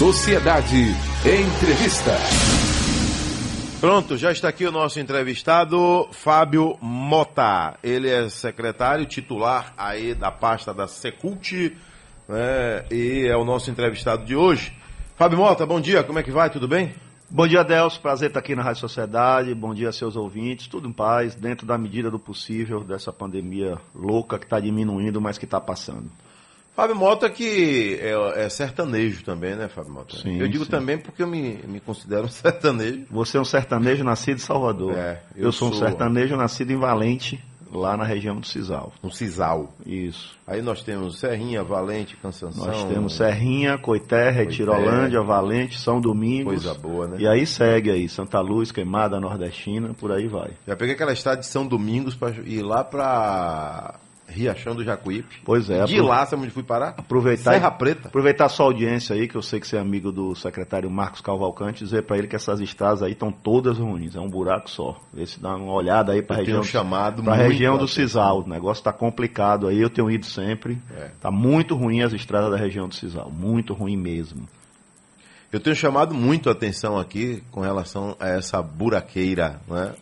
Sociedade 0.00 0.96
Entrevista. 1.26 2.16
Pronto, 3.82 4.16
já 4.16 4.32
está 4.32 4.48
aqui 4.48 4.64
o 4.64 4.72
nosso 4.72 4.98
entrevistado, 4.98 6.08
Fábio 6.10 6.78
Mota. 6.80 7.76
Ele 7.82 8.08
é 8.08 8.26
secretário 8.30 9.04
titular 9.04 9.74
aí 9.76 10.14
da 10.14 10.30
pasta 10.32 10.72
da 10.72 10.88
Secult 10.88 11.76
né, 12.26 12.86
e 12.90 13.26
é 13.26 13.36
o 13.36 13.44
nosso 13.44 13.70
entrevistado 13.70 14.24
de 14.24 14.34
hoje. 14.34 14.74
Fábio 15.16 15.36
Mota, 15.36 15.66
bom 15.66 15.78
dia, 15.78 16.02
como 16.02 16.18
é 16.18 16.22
que 16.22 16.30
vai? 16.30 16.48
Tudo 16.48 16.66
bem? 16.66 16.94
Bom 17.28 17.46
dia, 17.46 17.62
Delcio. 17.62 18.00
Prazer 18.00 18.28
estar 18.28 18.40
aqui 18.40 18.56
na 18.56 18.62
Rádio 18.62 18.80
Sociedade. 18.80 19.54
Bom 19.54 19.74
dia, 19.74 19.92
seus 19.92 20.16
ouvintes. 20.16 20.66
Tudo 20.66 20.88
em 20.88 20.92
paz, 20.92 21.34
dentro 21.34 21.66
da 21.66 21.76
medida 21.76 22.10
do 22.10 22.18
possível 22.18 22.82
dessa 22.82 23.12
pandemia 23.12 23.76
louca 23.94 24.38
que 24.38 24.46
está 24.46 24.58
diminuindo, 24.58 25.20
mas 25.20 25.36
que 25.36 25.44
está 25.44 25.60
passando. 25.60 26.10
Fábio 26.74 26.96
Mota 26.96 27.28
que 27.28 27.98
é, 28.00 28.44
é, 28.44 28.48
sertanejo 28.48 29.24
também, 29.24 29.54
né, 29.54 29.68
Fábio 29.68 29.92
Mota? 29.92 30.16
Sim, 30.16 30.38
eu 30.38 30.48
digo 30.48 30.64
sim. 30.64 30.70
também 30.70 30.96
porque 30.98 31.22
eu 31.22 31.26
me, 31.26 31.58
me 31.66 31.80
considero 31.80 32.24
um 32.24 32.28
sertanejo. 32.30 33.04
Você 33.10 33.36
é 33.36 33.40
um 33.40 33.44
sertanejo 33.44 34.04
nascido 34.04 34.36
em 34.36 34.40
Salvador. 34.40 34.96
É, 34.96 35.22
eu, 35.34 35.46
eu 35.46 35.52
sou 35.52 35.68
um 35.68 35.72
sou- 35.72 35.86
sertanejo 35.86 36.36
nascido 36.36 36.70
em 36.70 36.76
Valente, 36.76 37.42
lá 37.72 37.96
na 37.96 38.04
região 38.04 38.36
do 38.38 38.46
Cisal. 38.46 38.92
Um 39.02 39.10
sisal. 39.10 39.74
Isso. 39.86 40.36
Aí 40.46 40.60
nós 40.62 40.82
temos 40.82 41.18
Serrinha, 41.20 41.62
Valente, 41.62 42.16
Cansanção. 42.16 42.66
Nós 42.66 42.84
temos 42.84 43.14
Serrinha, 43.14 43.78
Coité, 43.78 44.30
Retirolândia, 44.30 45.22
Valente, 45.22 45.78
São 45.78 46.00
Domingos. 46.00 46.64
Coisa 46.64 46.74
boa, 46.74 47.06
né? 47.06 47.16
E 47.20 47.28
aí 47.28 47.46
segue 47.46 47.90
aí, 47.90 48.08
Santa 48.08 48.40
Luz, 48.40 48.72
Queimada, 48.72 49.20
Nordestina, 49.20 49.94
por 49.94 50.10
aí 50.10 50.26
vai. 50.26 50.50
Já 50.66 50.74
peguei 50.76 50.94
aquela 50.94 51.12
estrada 51.12 51.40
de 51.40 51.46
São 51.46 51.66
Domingos 51.66 52.14
para 52.14 52.30
ir 52.44 52.62
lá 52.62 52.82
para 52.82 53.94
Riachão 54.30 54.74
do 54.74 54.84
Jacuípe. 54.84 55.40
Pois 55.44 55.68
é, 55.68 55.84
De 55.84 56.00
lá, 56.00 56.24
sabe 56.26 56.42
onde 56.42 56.50
fui 56.52 56.62
parar? 56.62 56.94
Aproveitar 56.96 57.52
Serra 57.52 57.70
Preta. 57.70 58.08
Aproveitar 58.08 58.46
a 58.46 58.48
sua 58.48 58.66
audiência 58.66 59.14
aí, 59.14 59.28
que 59.28 59.34
eu 59.34 59.42
sei 59.42 59.60
que 59.60 59.66
você 59.66 59.76
é 59.76 59.80
amigo 59.80 60.10
do 60.12 60.34
secretário 60.34 60.90
Marcos 60.90 61.20
Cavalcante, 61.20 61.84
dizer 61.84 62.02
para 62.02 62.18
ele 62.18 62.28
que 62.28 62.36
essas 62.36 62.60
estradas 62.60 63.02
aí 63.02 63.12
estão 63.12 63.30
todas 63.30 63.78
ruins, 63.78 64.14
é 64.14 64.20
um 64.20 64.28
buraco 64.28 64.70
só. 64.70 64.98
Vê 65.12 65.26
se 65.26 65.40
dá 65.40 65.54
uma 65.56 65.72
olhada 65.72 66.12
aí 66.12 66.22
para 66.22 66.36
a 66.36 66.38
região, 66.38 66.62
chamado 66.62 67.22
pra 67.22 67.34
região 67.34 67.76
do. 67.76 67.90
Cisal. 67.90 68.40
O 68.40 68.48
negócio 68.48 68.80
está 68.80 68.92
complicado 68.92 69.66
aí, 69.66 69.80
eu 69.80 69.90
tenho 69.90 70.10
ido 70.10 70.24
sempre. 70.26 70.78
É. 70.96 71.10
Tá 71.20 71.30
muito 71.30 71.74
ruim 71.74 72.02
as 72.02 72.12
estradas 72.12 72.50
da 72.50 72.56
região 72.56 72.88
do 72.88 72.94
Cisal, 72.94 73.30
muito 73.30 73.74
ruim 73.74 73.96
mesmo. 73.96 74.48
Eu 75.52 75.58
tenho 75.58 75.74
chamado 75.74 76.14
muito 76.14 76.48
a 76.48 76.52
atenção 76.52 76.96
aqui 76.96 77.42
com 77.50 77.60
relação 77.60 78.16
a 78.20 78.28
essa 78.28 78.62
buraqueira, 78.62 79.60
né? 79.66 79.92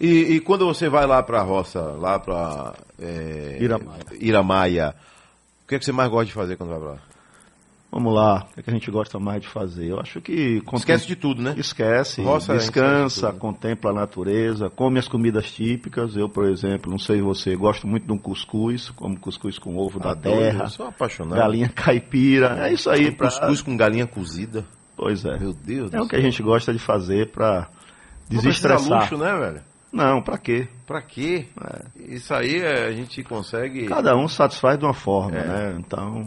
E, 0.00 0.08
e 0.36 0.40
quando 0.40 0.64
você 0.66 0.88
vai 0.88 1.06
lá 1.06 1.22
para 1.22 1.40
a 1.40 1.42
roça, 1.42 1.80
lá 1.80 2.18
para 2.18 2.74
Iramaia. 3.60 4.00
Iramaia, 4.18 4.94
o 5.64 5.68
que, 5.68 5.74
é 5.74 5.78
que 5.78 5.84
você 5.84 5.92
mais 5.92 6.10
gosta 6.10 6.26
de 6.26 6.32
fazer 6.32 6.56
quando 6.56 6.70
vai 6.70 6.78
para 6.78 6.88
lá? 6.92 6.98
Vamos 7.92 8.14
lá, 8.14 8.46
o 8.48 8.54
que, 8.54 8.60
é 8.60 8.62
que 8.62 8.70
a 8.70 8.72
gente 8.72 8.88
gosta 8.90 9.18
mais 9.18 9.42
de 9.42 9.48
fazer? 9.48 9.88
Eu 9.88 9.98
acho 10.00 10.20
que... 10.20 10.62
Esquece 10.74 11.08
de 11.08 11.16
tudo, 11.16 11.42
né? 11.42 11.54
Esquece, 11.58 12.22
Roça, 12.22 12.54
esquece 12.54 12.70
descansa, 12.70 13.26
de 13.26 13.32
tudo. 13.32 13.40
contempla 13.40 13.90
a 13.90 13.94
natureza, 13.94 14.70
come 14.70 15.00
as 15.00 15.08
comidas 15.08 15.50
típicas. 15.50 16.14
Eu, 16.16 16.28
por 16.28 16.44
exemplo, 16.46 16.88
não 16.88 17.00
sei 17.00 17.20
você, 17.20 17.56
gosto 17.56 17.88
muito 17.88 18.06
de 18.06 18.12
um 18.12 18.16
cuscuz, 18.18 18.90
como 18.90 19.18
cuscuz 19.18 19.58
com 19.58 19.76
ovo 19.76 19.98
da 19.98 20.14
terra, 20.14 20.64
Eu 20.64 20.68
sou 20.68 20.86
apaixonado. 20.86 21.36
galinha 21.36 21.68
caipira. 21.68 22.68
É 22.68 22.72
isso 22.72 22.88
aí, 22.88 23.08
Um 23.08 23.14
pra... 23.14 23.26
Cuscuz 23.26 23.60
com 23.60 23.76
galinha 23.76 24.06
cozida. 24.06 24.64
Pois 24.96 25.24
é. 25.24 25.36
Meu 25.38 25.52
Deus 25.52 25.92
É 25.92 25.96
do 25.96 26.04
o 26.04 26.08
que 26.08 26.14
a 26.14 26.20
gente 26.20 26.40
gosta 26.44 26.72
de 26.72 26.78
fazer 26.78 27.28
Não 27.36 27.54
precisa 27.58 27.68
desestressar. 28.28 29.00
luxo, 29.00 29.18
né, 29.18 29.36
velho? 29.36 29.69
Não, 29.92 30.22
pra 30.22 30.38
quê? 30.38 30.68
Pra 30.86 31.02
quê? 31.02 31.46
Isso 31.96 32.32
aí 32.32 32.60
é, 32.60 32.86
a 32.86 32.92
gente 32.92 33.22
consegue. 33.24 33.86
Cada 33.86 34.16
um 34.16 34.28
satisfaz 34.28 34.78
de 34.78 34.84
uma 34.84 34.94
forma, 34.94 35.36
É. 35.36 35.44
né? 35.46 35.76
Então, 35.78 36.24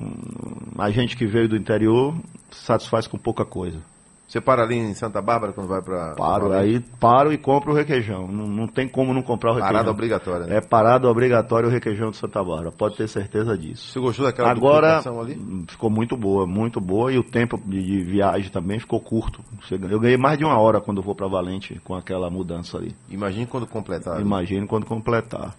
a 0.78 0.90
gente 0.92 1.16
que 1.16 1.26
veio 1.26 1.48
do 1.48 1.56
interior 1.56 2.14
satisfaz 2.52 3.08
com 3.08 3.18
pouca 3.18 3.46
coisa. 3.46 3.80
Você 4.28 4.42
para 4.42 4.64
ali 4.64 4.76
em 4.78 4.94
Santa 4.96 5.22
Bárbara 5.22 5.54
quando 5.54 5.68
vai 5.68 5.82
pra. 5.82 6.16
Paro, 6.16 6.48
pra- 6.48 6.60
aí 6.60 6.80
paro 7.00 7.32
e 7.32 7.38
compro 7.38 7.72
o 7.72 7.76
requeijão. 7.76 8.28
Não, 8.28 8.48
não 8.48 8.68
tem 8.68 8.88
como 8.88 9.14
não 9.14 9.22
comprar 9.22 9.52
o 9.52 9.54
requeijão. 9.54 9.74
Parada 9.74 9.92
obrigatória, 9.92 10.48
né? 10.48 10.58
É 10.58 10.62
parado 10.62 11.08
obrigatório 11.08 11.70
o 11.70 11.72
requeijão 11.72 12.10
de 12.10 12.18
Santa 12.18 12.44
Bárbara, 12.44 12.72
pode 12.72 12.96
ter 12.98 13.08
certeza 13.08 13.56
disso. 13.58 13.92
Você 13.92 14.00
gostou 14.00 14.26
daquela 14.26 14.50
Agora 14.50 14.98
ali? 15.22 15.36
hum, 15.36 15.66
ficou 15.68 15.90
muito 15.90 16.18
boa, 16.18 16.48
muito 16.48 16.82
boa 16.82 17.12
e 17.14 17.18
o 17.20 17.24
tempo 17.24 17.60
de, 17.64 18.04
viagem 18.04 18.50
também 18.50 18.80
ficou 18.80 19.00
curto. 19.00 19.40
Eu 19.72 20.00
ganhei 20.00 20.18
mais 20.18 20.38
de 20.40 20.46
uma 20.46 20.58
hora 20.58 20.82
quando 20.82 21.02
vou 21.02 21.14
para 21.14 21.28
Valente 21.28 21.80
com 21.84 21.94
aquela 21.94 22.30
mudança 22.30 22.78
ali. 22.78 22.96
Imagine 23.10 23.46
quando 23.46 23.68
completar. 23.68 24.20
Imagino 24.20 24.68
quando 24.68 24.86
completar. 24.86 25.54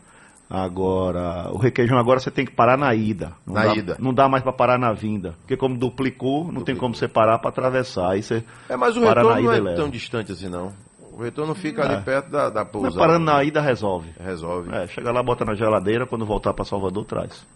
Agora, 0.49 1.49
o 1.53 1.56
requeijão 1.59 1.99
agora 1.99 2.21
você 2.21 2.31
tem 2.31 2.44
que 2.44 2.53
parar 2.53 2.77
na 2.77 2.94
ida. 2.94 3.32
Não 3.47 3.55
Na 3.55 3.65
dá, 3.66 3.75
ida. 3.75 3.97
Não 3.99 4.12
dá 4.15 4.28
mais 4.28 4.43
para 4.43 4.53
parar 4.53 4.78
na 4.78 4.93
vinda. 4.93 5.34
Porque 5.41 5.56
como 5.56 5.77
duplicou, 5.77 6.53
não 6.53 6.62
tem 6.62 6.77
como 6.77 6.94
você 6.94 7.09
parar 7.09 7.38
para 7.38 7.49
atravessar. 7.49 8.10
Aí 8.12 8.22
você 8.22 8.44
É, 8.69 8.77
mas 8.77 8.97
o 8.97 9.00
retorno 9.00 9.43
não 9.43 9.53
é 9.53 9.60
leva. 9.60 9.77
tão 9.77 9.88
distante 9.88 10.33
assim, 10.33 10.49
não. 10.49 10.72
O 11.12 11.22
retorno 11.22 11.54
fica 11.54 11.83
É. 11.83 11.87
ali 11.94 12.03
perto 12.03 12.28
da, 12.31 12.50
da 12.50 12.60
Mas 12.62 12.71
pousada. 12.72 12.97
parando 12.99 13.25
na 13.25 13.43
ida 13.43 13.60
resolve. 13.60 14.10
Resolve. 14.21 14.72
É, 14.75 14.87
chega 14.87 15.10
lá, 15.12 15.22
bota 15.22 15.44
na 15.44 15.54
geladeira, 15.54 16.06
quando 16.06 16.27
voltar 16.27 16.53
para 16.53 16.65
Salvador, 16.65 17.04
traz. 17.04 17.47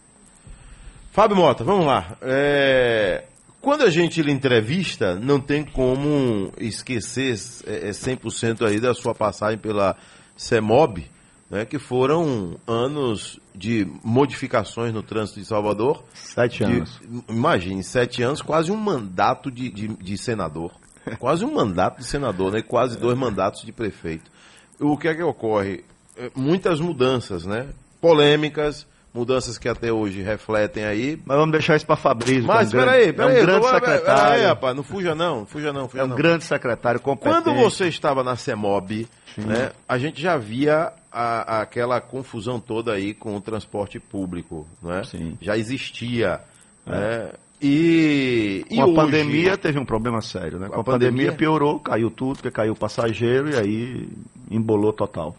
Fábio 1.12 1.37
Mota, 1.37 1.65
vamos 1.65 1.87
lá. 1.87 2.16
É, 2.22 3.25
Quando 3.60 3.82
a 3.82 3.91
gente 3.91 4.22
lhe 4.22 4.31
entrevista, 4.32 5.16
não 5.16 5.41
tem 5.41 5.65
como 5.65 6.53
esquecer 6.59 7.34
é, 7.66 7.88
é, 7.88 7.91
100% 7.91 8.65
aí 8.65 8.78
da 8.78 8.94
sua 8.94 9.12
passagem 9.15 9.59
pela 9.59 9.97
CEMOB, 10.37 11.10
né, 11.50 11.64
que 11.64 11.78
foram 11.78 12.56
anos 12.66 13.41
de 13.54 13.86
modificações 14.04 14.92
no 14.92 15.03
trânsito 15.03 15.41
de 15.41 15.47
Salvador. 15.47 16.03
Sete 16.14 16.64
De- 16.64 16.72
anos. 16.76 17.00
imagine, 17.28 17.82
sete 17.82 18.22
anos, 18.22 18.42
quase 18.42 18.70
um 18.70 18.76
mandato 18.76 19.50
de, 19.50 19.69
de, 19.70 19.88
de 19.88 20.19
senador. 20.19 20.72
Quase 21.19 21.42
um 21.42 21.54
mandato 21.54 21.98
de 21.98 22.04
senador, 22.04 22.53
né? 22.53 22.60
Quase 22.60 22.98
dois 22.98 23.16
mandatos 23.16 23.62
de 23.62 23.72
prefeito. 23.72 24.31
O 24.78 24.94
que 24.98 25.09
é 25.09 25.14
que 25.14 25.22
ocorre? 25.22 25.82
É, 26.14 26.31
Muitas 26.36 26.81
mudanças, 26.81 27.47
né? 27.47 27.69
Polêmicas, 27.98 28.86
mudanças 29.15 29.56
que 29.56 29.69
até 29.70 29.91
hoje 29.91 30.20
refletem 30.20 30.84
aí. 30.84 31.19
Mas 31.25 31.36
vamos 31.38 31.53
deixar 31.53 31.76
isso 31.76 31.86
para 31.86 31.97
Fabrício. 31.97 32.44
Mas 32.44 32.75
é 32.75 32.76
um 32.76 32.80
peraí, 32.80 33.12
peraí. 33.12 33.36
é 33.38 33.41
um 33.42 33.47
grande 33.47 33.66
secretário. 33.66 34.04
Peraí, 34.32 34.44
rapaz, 34.47 34.76
não 34.76 34.82
fuja 34.82 35.15
não, 35.15 35.47
fuja 35.47 35.72
não, 35.72 35.88
fuja 35.88 36.03
é 36.03 36.04
um 36.04 36.09
não. 36.09 36.16
grande 36.16 36.44
secretário 36.44 37.00
competente. 37.00 37.42
Quando 37.42 37.54
você 37.56 37.88
estava 37.88 38.22
na 38.22 38.36
CEMOB, 38.36 39.09
né, 39.38 39.72
a 39.88 39.97
gente 39.97 40.20
já 40.20 40.36
via 40.36 40.92
a- 41.12 41.60
aquela 41.62 42.00
confusão 42.00 42.58
toda 42.60 42.92
aí 42.92 43.14
com 43.14 43.36
o 43.36 43.41
transporte 43.41 43.98
público, 44.00 44.66
né? 44.82 45.02
Sim. 45.04 45.36
Já 45.41 45.56
existia, 45.56 46.41
né? 46.86 47.32
E, 47.60 48.64
e 48.70 48.76
Com 48.76 48.82
a 48.82 48.86
hoje- 48.86 48.94
pandemia 48.94 49.56
teve 49.58 49.78
um 49.80 49.84
problema 49.84 50.20
sério, 50.20 50.58
né? 50.60 50.68
Com 50.68 50.76
a 50.76 50.80
a 50.80 50.84
pandemia, 50.84 51.10
pandemia? 51.10 51.32
piorou, 51.32 51.80
caiu 51.80 52.10
tudo, 52.10 52.36
porque 52.36 52.50
caiu 52.52 52.72
o 52.72 52.76
passageiro 52.76 53.50
e 53.50 53.56
aí 53.56 54.08
embolou 54.50 54.92
total. 54.92 55.36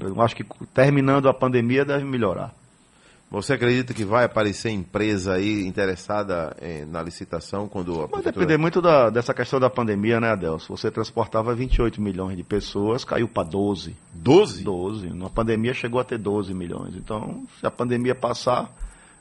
Eu 0.00 0.20
acho 0.20 0.36
que 0.36 0.44
terminando 0.74 1.28
a 1.28 1.34
pandemia 1.34 1.84
deve 1.84 2.04
melhorar. 2.04 2.54
Você 3.32 3.54
acredita 3.54 3.94
que 3.94 4.04
vai 4.04 4.24
aparecer 4.24 4.70
empresa 4.70 5.32
aí 5.34 5.66
interessada 5.66 6.54
eh, 6.60 6.84
na 6.84 7.02
licitação 7.02 7.66
quando 7.66 7.92
a 7.94 7.98
Vai 8.00 8.08
prefeitura- 8.08 8.32
depender 8.46 8.58
muito 8.58 8.82
da- 8.82 9.08
dessa 9.08 9.32
questão 9.32 9.58
da 9.58 9.70
pandemia, 9.70 10.20
né, 10.20 10.28
Adelso? 10.32 10.76
Você 10.76 10.90
transportava 10.90 11.54
28 11.54 12.00
milhões 12.00 12.36
de 12.36 12.42
pessoas, 12.42 13.04
caiu 13.04 13.26
para 13.26 13.42
12. 13.48 13.96
12? 14.12 14.62
12. 14.64 15.08
Na 15.14 15.30
pandemia 15.30 15.72
chegou 15.72 15.98
a 15.98 16.04
ter 16.04 16.18
12 16.18 16.52
milhões. 16.52 16.94
Então, 16.94 17.46
se 17.58 17.66
a 17.66 17.70
pandemia 17.70 18.14
passar, 18.14 18.70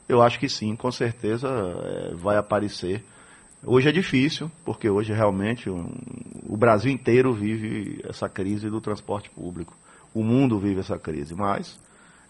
eu 0.10 0.22
acho 0.22 0.38
que 0.40 0.50
sim, 0.50 0.76
com 0.76 0.92
certeza 0.92 1.48
eh, 1.48 2.12
vai 2.16 2.36
aparecer. 2.36 3.06
Hoje 3.66 3.88
é 3.88 3.92
difícil, 3.94 4.52
porque 4.66 4.90
hoje 4.90 5.14
realmente 5.14 5.70
um- 5.70 5.90
o 6.50 6.58
Brasil 6.58 6.92
inteiro 6.92 7.32
vive 7.34 8.02
essa 8.04 8.28
crise 8.28 8.70
do 8.70 8.82
transporte 8.82 9.30
público. 9.30 9.74
O 10.14 10.22
mundo 10.22 10.60
vive 10.60 10.82
essa 10.82 11.00
crise, 11.00 11.34
mas 11.34 11.80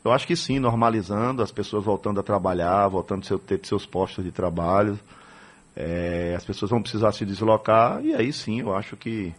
eu 0.04 0.12
acho 0.12 0.26
que 0.28 0.36
sim, 0.36 0.60
normalizando, 0.60 1.42
as 1.44 1.52
pessoas 1.52 1.84
voltando 1.84 2.20
a 2.20 2.24
trabalhar, 2.24 2.88
voltando 2.88 3.22
a 3.24 3.26
seu- 3.26 3.40
ter 3.40 3.60
seus 3.64 3.86
postos 3.86 4.24
de 4.24 4.32
trabalho, 4.32 5.00
eh, 5.76 6.34
as 6.36 6.44
pessoas 6.44 6.72
vão 6.72 6.82
precisar 6.82 7.12
se 7.12 7.26
deslocar, 7.26 8.04
e 8.04 8.14
aí 8.16 8.32
sim 8.34 8.60
eu 8.62 8.76
acho 8.76 8.96
que 8.98 9.34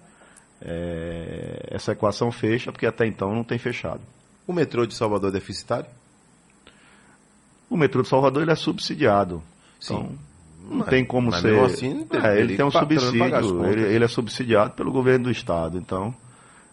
eh, 0.64 1.66
essa 1.70 1.90
equação 1.92 2.31
fecha, 2.31 2.70
porque 2.70 2.86
até 2.86 3.04
então 3.06 3.34
não 3.34 3.42
tem 3.42 3.58
fechado. 3.58 4.00
O 4.46 4.52
metrô 4.52 4.86
de 4.86 4.94
Salvador 4.94 5.31
é 5.31 5.32
deficitário? 5.32 5.86
O 7.69 7.76
metrô 7.76 8.02
de 8.02 8.08
Salvador 8.08 8.42
ele 8.42 8.52
é 8.52 8.54
subsidiado. 8.56 9.42
Sim. 9.81 9.94
Então, 9.94 10.19
não 10.70 10.76
Mas- 10.78 10.88
tem 10.88 11.04
como 11.04 11.32
ser. 11.32 11.58
assim, 11.64 11.90
ele- 12.12 12.25
É, 12.25 12.32
ele 12.34 12.40
ele 12.42 12.56
tem 12.56 12.64
um 12.64 12.70
subsídio. 12.70 13.64
Ele, 13.66 13.82
ele 13.94 14.04
é 14.04 14.08
subsidiado 14.08 14.72
pelo 14.75 14.92
governo 14.92 15.25
do 15.25 15.31
estado. 15.31 15.76
Então, 15.78 16.14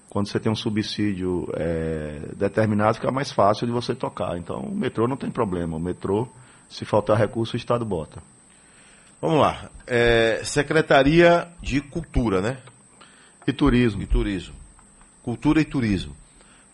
quando 0.09 0.27
você 0.27 0.39
tem 0.39 0.51
um 0.51 0.55
subsídio 0.55 1.47
é, 1.55 2.19
determinado, 2.35 2.95
fica 2.95 3.11
mais 3.11 3.31
fácil 3.31 3.67
de 3.67 3.73
você 3.73 3.93
tocar. 3.93 4.37
Então, 4.37 4.61
o 4.61 4.75
metrô 4.75 5.07
não 5.07 5.15
tem 5.17 5.29
problema. 5.29 5.77
O 5.77 5.79
metrô, 5.79 6.27
se 6.69 6.83
faltar 6.85 7.17
recurso, 7.17 7.55
o 7.55 7.57
estado 7.57 7.85
bota. 7.85 8.21
Vamos 9.21 9.39
lá. 9.39 9.69
Eh, 9.85 10.41
Secretaria 10.43 11.47
de 11.61 11.81
Cultura, 11.81 12.41
né? 12.41 12.57
E 13.45 13.51
turismo. 13.51 14.01
E 14.01 14.05
turismo. 14.07 14.55
Cultura 15.21 15.59
e 15.61 15.65
turismo. 15.65 16.15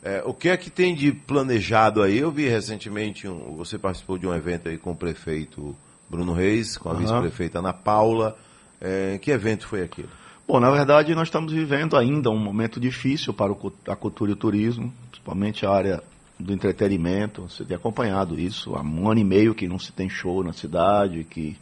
É, 0.04 0.22
o 0.24 0.34
que 0.34 0.50
é 0.50 0.56
que 0.56 0.70
tem 0.70 0.94
de 0.94 1.12
planejado 1.12 2.04
aí? 2.04 2.20
Eu 2.20 2.30
vi 2.32 2.48
recentemente, 2.48 3.28
um- 3.28 3.56
você 3.58 3.78
participou 3.80 4.20
de 4.20 4.28
um 4.28 4.34
evento 4.36 4.70
aí 4.70 4.78
com 4.78 4.92
o 4.92 4.96
prefeito 4.96 5.76
Bruno 6.08 6.32
Reis, 6.34 6.78
com 6.78 6.90
a 6.90 6.92
Aham. 6.92 7.02
vice-prefeita 7.02 7.58
Ana 7.60 7.74
Paula. 7.74 8.38
É, 8.80 9.18
que 9.20 9.32
evento 9.32 9.68
foi 9.68 9.82
aquilo? 9.82 10.10
Bom, 10.47 10.59
na 10.59 10.69
verdade, 10.69 11.15
nós 11.15 11.27
estamos 11.27 11.51
vivendo 11.51 11.97
ainda 11.97 12.30
um 12.30 12.38
momento 12.38 12.80
difícil 12.80 13.33
para 13.33 13.51
a 13.88 13.95
cultura 13.95 14.30
e 14.30 14.33
o 14.33 14.38
turismo, 14.38 14.94
principalmente 15.09 15.65
a 15.65 15.71
área 15.71 16.03
do 16.39 16.53
entretenimento. 16.53 17.50
Você 17.50 17.65
tem 17.65 17.75
acompanhado 17.75 18.39
isso 18.39 18.75
há 18.75 18.81
um 18.81 19.09
ano 19.09 19.19
e 19.19 19.24
meio 19.24 19.56
que 19.56 19.68
não 19.68 19.80
se 19.80 19.92
tem 19.92 20.07
show 20.07 20.44
na 20.44 20.53
cidade, 20.53 21.24
que 21.24 21.57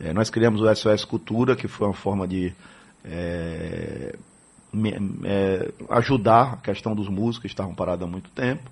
é, 0.00 0.12
nós 0.12 0.28
criamos 0.28 0.60
o 0.60 0.74
SOS 0.74 1.04
Cultura, 1.04 1.54
que 1.54 1.68
foi 1.68 1.86
uma 1.86 1.94
forma 1.94 2.26
de 2.26 2.52
é, 3.04 4.16
me, 4.72 4.92
é, 5.22 5.72
ajudar 5.90 6.54
a 6.54 6.56
questão 6.56 6.96
dos 6.96 7.08
músicos 7.08 7.42
que 7.42 7.46
estavam 7.46 7.76
parados 7.76 8.08
há 8.08 8.10
muito 8.10 8.30
tempo. 8.30 8.68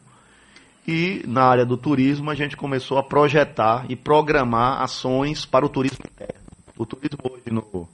E 0.85 1.23
na 1.29 1.45
área 1.45 1.65
do 1.65 1.77
turismo 1.77 2.29
a 2.29 2.35
gente 2.35 2.57
começou 2.57 2.99
a 2.99 3.05
projetar 3.05 3.87
e 3.89 3.95
programar 3.95 4.83
ações 4.83 5.47
para 5.47 5.65
o 5.65 5.69
turismo 5.69 6.05
interno. 6.05 6.43
O 6.77 6.85
turismo 6.85 7.21
hoje 7.23 7.53
no, 7.53 7.89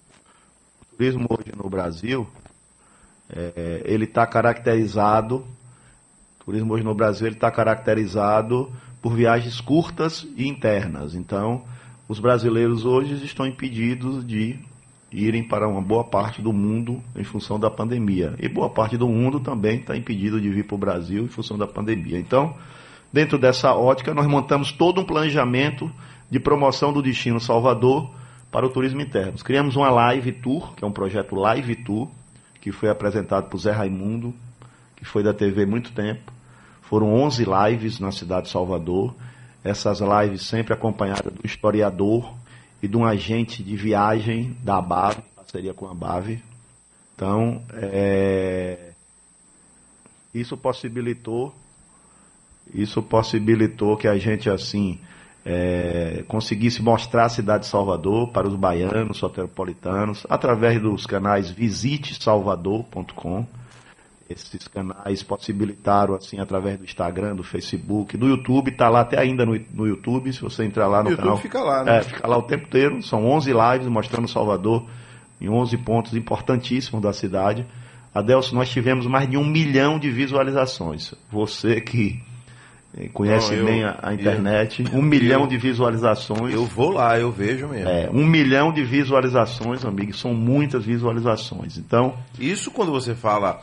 turismo 1.01 1.27
hoje 1.31 1.51
no 1.57 1.71
Brasil, 1.71 2.27
é, 3.35 3.81
ele 3.87 4.05
está 4.05 4.27
caracterizado, 4.27 5.47
turismo 6.45 6.75
hoje 6.75 6.85
no 6.85 6.95
Brasil 6.95 7.27
está 7.29 7.51
caracterizado 7.51 8.71
por 9.01 9.15
viagens 9.15 9.63
curtas 9.63 10.27
e 10.37 10.47
internas. 10.47 11.15
Então, 11.15 11.65
os 12.07 12.21
brasileiros 12.21 12.85
hoje 12.85 13.15
estão 13.25 13.47
impedidos 13.47 14.27
de 14.27 14.59
irem 15.11 15.43
para 15.43 15.67
uma 15.67 15.81
boa 15.81 16.05
parte 16.05 16.43
do 16.43 16.53
mundo 16.53 17.03
em 17.17 17.25
função 17.25 17.59
da 17.59 17.71
pandemia. 17.71 18.35
E 18.39 18.47
boa 18.47 18.69
parte 18.69 18.99
do 18.99 19.09
mundo 19.09 19.41
também 19.41 19.79
está 19.79 19.97
impedido 19.97 20.39
de 20.39 20.51
vir 20.51 20.67
para 20.67 20.75
o 20.75 20.79
Brasil 20.79 21.25
em 21.25 21.29
função 21.29 21.57
da 21.57 21.67
pandemia. 21.67 22.19
Então, 22.19 22.55
dentro 23.11 23.39
dessa 23.39 23.73
ótica, 23.73 24.13
nós 24.13 24.27
montamos 24.27 24.71
todo 24.71 25.01
um 25.01 25.05
planejamento 25.05 25.91
de 26.31 26.39
promoção 26.39 26.93
do 26.93 27.01
destino 27.01 27.41
Salvador 27.41 28.20
para 28.51 28.67
o 28.67 28.71
turismo 28.71 29.01
interno. 29.01 29.39
Criamos 29.45 29.77
uma 29.77 29.91
live 29.91 30.33
tour, 30.33 30.75
que 30.75 30.85
é 30.85 30.87
um 30.87 30.93
projeto 30.93 31.35
live 31.35 31.77
tour, 31.77 32.09
que 32.61 32.73
foi 32.73 32.89
apresentado 32.89 33.49
por 33.49 33.59
Zé 33.59 33.71
Raimundo, 33.71 34.35
que 34.97 35.05
foi 35.05 35.23
da 35.23 35.33
TV 35.33 35.65
muito 35.65 35.93
tempo. 35.93 36.33
Foram 36.83 37.15
11 37.15 37.45
lives 37.45 38.01
na 38.01 38.11
cidade 38.11 38.47
de 38.47 38.53
Salvador. 38.53 39.15
Essas 39.63 40.01
lives 40.01 40.43
sempre 40.43 40.75
acompanhadas 40.75 41.33
do 41.33 41.47
historiador 41.47 42.35
e 42.83 42.89
de 42.89 42.97
um 42.97 43.05
agente 43.05 43.63
de 43.63 43.77
viagem 43.77 44.57
da 44.63 44.79
ABAV, 44.79 45.19
parceria 45.37 45.73
com 45.73 45.87
a 45.87 45.93
ABAV. 45.93 46.43
Então, 47.15 47.63
é... 47.73 48.93
isso 50.35 50.57
possibilitou 50.57 51.55
isso 52.75 53.03
possibilitou 53.03 53.97
que 53.97 54.07
a 54.07 54.17
gente 54.17 54.49
assim 54.49 54.99
é, 55.45 56.23
conseguisse 56.29 56.83
mostrar 56.83 57.25
a 57.25 57.29
cidade 57.29 57.65
de 57.65 57.71
Salvador 57.71 58.29
para 58.29 58.47
os 58.47 58.55
baianos, 58.55 59.19
soteropolitanos, 59.19 60.27
através 60.29 60.81
dos 60.81 61.07
canais 61.07 61.51
visitesalvador.com. 61.51 63.47
Esses 64.29 64.69
canais 64.69 65.25
possibilitaram, 65.25 66.15
assim, 66.15 66.39
através 66.39 66.79
do 66.79 66.85
Instagram, 66.85 67.35
do 67.35 67.43
Facebook, 67.43 68.17
do 68.17 68.29
YouTube, 68.29 68.71
está 68.71 68.89
lá 68.89 69.01
até 69.01 69.19
ainda 69.19 69.45
no, 69.45 69.59
no, 69.73 69.89
YouTube, 69.89 70.33
se 70.33 70.41
você 70.41 70.65
entrar 70.65 70.87
lá 70.87 71.03
no 71.03 71.11
o 71.11 71.17
canal. 71.17 71.33
YouTube 71.33 71.43
fica 71.43 71.61
lá, 71.61 71.83
né? 71.83 71.99
É, 71.99 72.03
fica 72.03 72.29
lá 72.29 72.37
o 72.37 72.43
tempo 72.43 72.67
inteiro, 72.67 73.03
são 73.03 73.27
11 73.27 73.51
lives 73.53 73.89
mostrando 73.89 74.29
Salvador 74.29 74.87
em 75.41 75.49
11 75.49 75.77
pontos 75.79 76.15
importantíssimos 76.15 77.03
da 77.03 77.13
cidade. 77.13 77.67
Adelson, 78.15 78.55
nós 78.55 78.69
tivemos 78.69 79.07
mais 79.07 79.29
de 79.29 79.37
um 79.37 79.45
milhão 79.45 79.99
de 79.99 80.11
visualizações. 80.11 81.13
Você 81.33 81.81
que 81.81 82.21
Conhece 83.13 83.53
Não, 83.53 83.59
eu, 83.59 83.67
bem 83.67 83.85
a, 83.85 83.99
a 84.03 84.15
internet, 84.15 84.85
eu, 84.85 84.99
um 84.99 85.03
milhão 85.03 85.43
eu, 85.43 85.47
de 85.47 85.57
visualizações. 85.57 86.53
Eu 86.53 86.65
vou 86.65 86.91
lá, 86.91 87.19
eu 87.19 87.31
vejo 87.31 87.69
mesmo. 87.69 87.89
É, 87.89 88.11
um 88.13 88.27
milhão 88.27 88.73
de 88.73 88.83
visualizações, 88.83 89.85
amigo, 89.85 90.13
são 90.13 90.35
muitas 90.35 90.85
visualizações. 90.85 91.79
Então. 91.79 92.15
Isso 92.39 92.71
quando 92.71 92.91
você 92.91 93.15
fala 93.15 93.61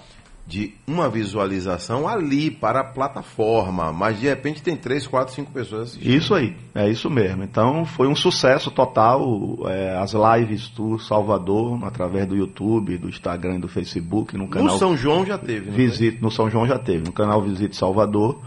de 0.47 0.73
uma 0.87 1.09
visualização 1.09 2.07
ali 2.07 2.49
para 2.49 2.79
a 2.79 2.83
plataforma, 2.83 3.91
mas 3.91 4.17
de 4.17 4.27
repente 4.27 4.63
tem 4.63 4.77
três, 4.77 5.05
quatro, 5.05 5.33
cinco 5.33 5.51
pessoas 5.51 5.89
assistindo. 5.89 6.09
Isso 6.09 6.33
aí, 6.33 6.55
é 6.73 6.89
isso 6.89 7.09
mesmo. 7.09 7.43
Então 7.43 7.83
foi 7.83 8.07
um 8.07 8.15
sucesso 8.15 8.71
total 8.71 9.21
é, 9.67 9.97
as 9.97 10.13
lives 10.13 10.69
do 10.69 10.97
Salvador 10.99 11.83
através 11.83 12.25
do 12.25 12.35
YouTube, 12.35 12.97
do 12.97 13.09
Instagram, 13.09 13.59
do 13.59 13.67
Facebook, 13.67 14.37
no 14.37 14.47
canal. 14.47 14.71
No 14.71 14.79
São 14.79 14.95
João 14.95 15.25
já 15.25 15.37
teve. 15.37 15.69
Visite, 15.69 16.21
no 16.21 16.31
São 16.31 16.49
João 16.49 16.65
já 16.65 16.79
teve, 16.79 17.03
no 17.03 17.11
canal 17.11 17.41
Visite 17.41 17.75
Salvador. 17.75 18.41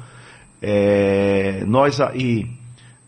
É, 0.62 1.65
nós 1.67 2.01
aí 2.01 2.47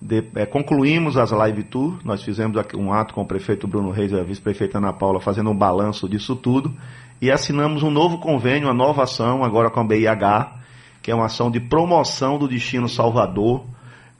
de, 0.00 0.24
é, 0.34 0.44
concluímos 0.44 1.16
as 1.16 1.30
live 1.30 1.62
tour, 1.62 1.98
nós 2.04 2.22
fizemos 2.22 2.56
um 2.74 2.92
ato 2.92 3.14
com 3.14 3.22
o 3.22 3.26
prefeito 3.26 3.68
Bruno 3.68 3.90
Reis 3.90 4.10
e 4.10 4.18
a 4.18 4.22
vice-prefeita 4.22 4.78
Ana 4.78 4.92
Paula 4.92 5.20
fazendo 5.20 5.50
um 5.50 5.56
balanço 5.56 6.08
disso 6.08 6.34
tudo 6.34 6.74
e 7.20 7.30
assinamos 7.30 7.84
um 7.84 7.90
novo 7.90 8.18
convênio, 8.18 8.66
uma 8.66 8.74
nova 8.74 9.04
ação 9.04 9.44
agora 9.44 9.70
com 9.70 9.78
a 9.78 9.84
BIH, 9.84 10.54
que 11.00 11.10
é 11.10 11.14
uma 11.14 11.26
ação 11.26 11.50
de 11.50 11.60
promoção 11.60 12.36
do 12.36 12.48
destino 12.48 12.88
Salvador 12.88 13.64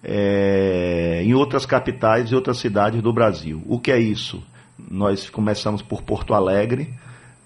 é, 0.05 1.23
em 1.25 1.35
outras 1.35 1.67
capitais 1.67 2.31
e 2.31 2.35
outras 2.35 2.58
cidades 2.58 3.02
do 3.02 3.12
Brasil. 3.12 3.61
O 3.67 3.81
que 3.81 3.90
é 3.90 3.99
isso? 3.99 4.40
Nós 4.78 5.28
começamos 5.28 5.82
por 5.82 6.02
Porto 6.02 6.32
Alegre, 6.32 6.94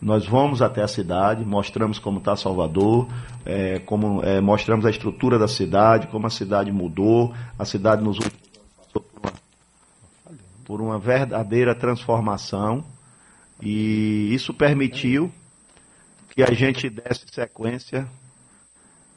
nós 0.01 0.27
vamos 0.27 0.61
até 0.61 0.83
a 0.83 0.89
cidade, 0.89 1.45
mostramos 1.45 1.99
como 1.99 2.19
está 2.19 2.37
Salvador, 2.37 3.09
é, 3.45 3.79
como 3.81 4.23
é, 4.23 4.41
mostramos 4.41 4.85
a 4.85 4.91
estrutura 4.91 5.39
da 5.39 5.49
cidade, 5.49 6.07
como 6.09 6.27
a 6.27 6.31
cidade 6.31 6.71
mudou, 6.71 7.35
a 7.59 7.65
cidade 7.65 8.03
nos 8.03 8.19
passou 8.19 9.03
por 9.03 9.21
uma, 9.21 9.33
por 10.65 10.81
uma 10.83 10.99
verdadeira 10.99 11.75
transformação 11.75 12.85
e 13.63 14.35
isso 14.35 14.53
permitiu 14.53 15.33
que 16.35 16.43
a 16.43 16.53
gente 16.53 16.91
desse 16.91 17.25
sequência, 17.33 18.07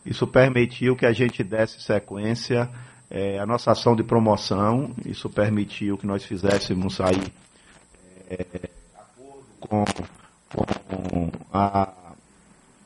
isso 0.05 0.25
permitiu 0.25 0.95
que 0.95 1.05
a 1.05 1.11
gente 1.11 1.43
desse 1.43 1.81
sequência 1.81 2.69
é, 3.09 3.39
a 3.39 3.45
nossa 3.45 3.71
ação 3.71 3.95
de 3.95 4.03
promoção, 4.03 4.93
isso 5.05 5.29
permitiu 5.29 5.97
que 5.97 6.05
nós 6.05 6.23
fizéssemos 6.23 7.01
aí 7.01 7.33
é, 8.29 8.69
com 9.59 9.83
com 10.53 11.31
a, 11.53 11.89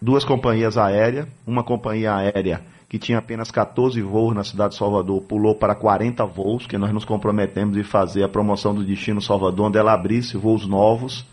duas 0.02 0.26
companhias 0.26 0.78
aéreas, 0.78 1.28
uma 1.48 1.64
companhia 1.64 2.16
aérea 2.16 2.62
que 2.94 3.00
tinha 3.00 3.18
apenas 3.18 3.50
14 3.50 4.00
voos 4.04 4.36
na 4.36 4.44
cidade 4.44 4.74
de 4.74 4.78
Salvador, 4.78 5.20
pulou 5.24 5.56
para 5.56 5.74
40 5.74 6.24
voos, 6.28 6.68
que 6.68 6.78
nós 6.78 6.94
nos 6.94 7.04
comprometemos 7.04 7.76
de 7.76 7.84
fazer 7.84 8.24
a 8.24 8.30
promoção 8.30 8.76
do 8.76 8.84
destino 8.84 9.20
Salvador, 9.20 9.66
onde 9.66 9.80
ela 9.80 9.94
abrisse 9.94 10.38
voos 10.38 10.68
novos, 10.68 11.26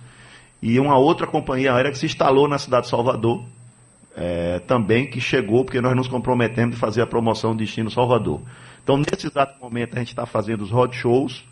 e 0.62 0.80
uma 0.80 0.96
outra 0.96 1.26
companhia 1.26 1.74
aérea 1.74 1.90
que 1.90 1.98
se 1.98 2.06
instalou 2.06 2.48
na 2.48 2.56
cidade 2.56 2.84
de 2.84 2.90
Salvador, 2.90 3.44
é, 4.16 4.58
também 4.60 5.06
que 5.06 5.20
chegou, 5.20 5.62
porque 5.62 5.82
nós 5.82 5.94
nos 5.94 6.08
comprometemos 6.08 6.76
de 6.76 6.80
fazer 6.80 7.02
a 7.02 7.06
promoção 7.06 7.52
do 7.52 7.58
destino 7.58 7.90
Salvador. 7.90 8.40
Então, 8.82 8.96
nesse 8.96 9.26
exato 9.26 9.60
momento, 9.60 9.94
a 9.94 9.98
gente 9.98 10.08
está 10.08 10.24
fazendo 10.24 10.62
os 10.62 10.70
roadshows, 10.70 11.44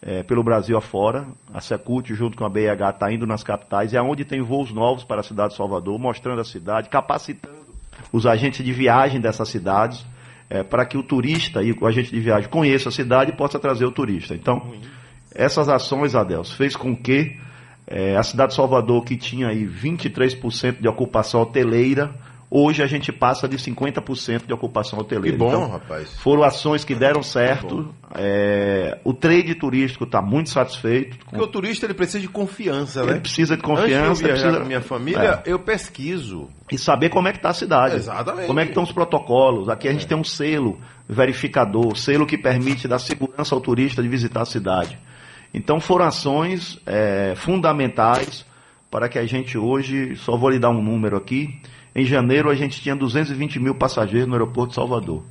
é, 0.00 0.22
pelo 0.22 0.42
Brasil 0.42 0.76
afora. 0.76 1.26
A 1.52 1.60
Secult, 1.60 2.14
junto 2.14 2.36
com 2.36 2.44
a 2.44 2.48
BH, 2.48 2.94
está 2.94 3.12
indo 3.12 3.26
nas 3.26 3.42
capitais. 3.42 3.94
É 3.94 4.00
onde 4.00 4.24
tem 4.24 4.40
voos 4.40 4.72
novos 4.72 5.04
para 5.04 5.20
a 5.20 5.24
cidade 5.24 5.50
de 5.50 5.56
Salvador, 5.56 5.98
mostrando 5.98 6.40
a 6.40 6.44
cidade, 6.44 6.88
capacitando 6.88 7.58
os 8.12 8.26
agentes 8.26 8.64
de 8.64 8.72
viagem 8.72 9.20
dessas 9.20 9.48
cidades, 9.48 10.06
é, 10.48 10.62
para 10.62 10.86
que 10.86 10.96
o 10.96 11.02
turista 11.02 11.62
e 11.62 11.72
o 11.72 11.86
agente 11.86 12.10
de 12.10 12.20
viagem 12.20 12.48
conheça 12.48 12.88
a 12.88 12.92
cidade 12.92 13.32
e 13.32 13.36
possa 13.36 13.58
trazer 13.58 13.84
o 13.84 13.92
turista. 13.92 14.34
Então, 14.34 14.72
essas 15.34 15.68
ações, 15.68 16.14
Adelso, 16.14 16.56
fez 16.56 16.74
com 16.74 16.96
que 16.96 17.36
é, 17.86 18.16
a 18.16 18.22
cidade 18.22 18.50
de 18.50 18.56
Salvador, 18.56 19.04
que 19.04 19.16
tinha 19.16 19.48
aí 19.48 19.66
23% 19.66 20.80
de 20.80 20.88
ocupação 20.88 21.40
hoteleira, 21.42 22.14
Hoje 22.50 22.82
a 22.82 22.86
gente 22.86 23.12
passa 23.12 23.46
de 23.46 23.58
50% 23.58 24.46
de 24.46 24.52
ocupação 24.54 24.98
hoteleira. 24.98 25.36
Que 25.36 25.38
bom, 25.38 25.48
então, 25.48 25.68
rapaz. 25.68 26.14
Foram 26.14 26.42
ações 26.42 26.82
que 26.82 26.94
deram 26.94 27.22
certo. 27.22 27.94
É, 28.14 28.98
o 29.04 29.12
trade 29.12 29.54
turístico 29.54 30.04
está 30.04 30.22
muito 30.22 30.48
satisfeito. 30.48 31.18
Porque 31.18 31.42
o 31.42 31.46
turista 31.46 31.84
ele 31.84 31.92
precisa 31.92 32.20
de 32.20 32.28
confiança, 32.28 33.02
ele 33.02 33.12
né? 33.12 33.20
precisa 33.20 33.54
de 33.54 33.62
confiança. 33.62 34.10
Antes 34.10 34.22
de 34.22 34.24
eu 34.24 34.30
precisa... 34.30 34.60
com 34.60 34.64
minha 34.64 34.80
família, 34.80 35.42
é. 35.44 35.52
eu 35.52 35.58
pesquiso. 35.58 36.48
E 36.72 36.78
saber 36.78 37.10
como 37.10 37.28
é 37.28 37.32
que 37.32 37.38
está 37.38 37.50
a 37.50 37.54
cidade. 37.54 37.96
Exatamente. 37.96 38.46
Como 38.46 38.60
é 38.60 38.64
que 38.64 38.70
estão 38.70 38.82
os 38.82 38.92
protocolos. 38.92 39.68
Aqui 39.68 39.86
a 39.86 39.92
gente 39.92 40.06
é. 40.06 40.08
tem 40.08 40.16
um 40.16 40.24
selo 40.24 40.78
verificador, 41.06 41.96
selo 41.98 42.26
que 42.26 42.38
permite 42.38 42.88
dar 42.88 42.98
segurança 42.98 43.54
ao 43.54 43.60
turista 43.60 44.02
de 44.02 44.08
visitar 44.08 44.40
a 44.40 44.46
cidade. 44.46 44.98
Então 45.52 45.80
foram 45.80 46.06
ações 46.06 46.78
é, 46.86 47.34
fundamentais 47.36 48.46
para 48.90 49.06
que 49.08 49.18
a 49.18 49.26
gente 49.26 49.58
hoje, 49.58 50.16
só 50.16 50.36
vou 50.36 50.48
lhe 50.48 50.58
dar 50.58 50.70
um 50.70 50.82
número 50.82 51.16
aqui, 51.16 51.60
em 51.98 52.04
janeiro, 52.04 52.48
a 52.48 52.54
gente 52.54 52.80
tinha 52.80 52.94
220 52.94 53.58
mil 53.58 53.74
passageiros 53.74 54.28
no 54.28 54.34
aeroporto 54.34 54.68
de 54.68 54.76
Salvador. 54.76 55.24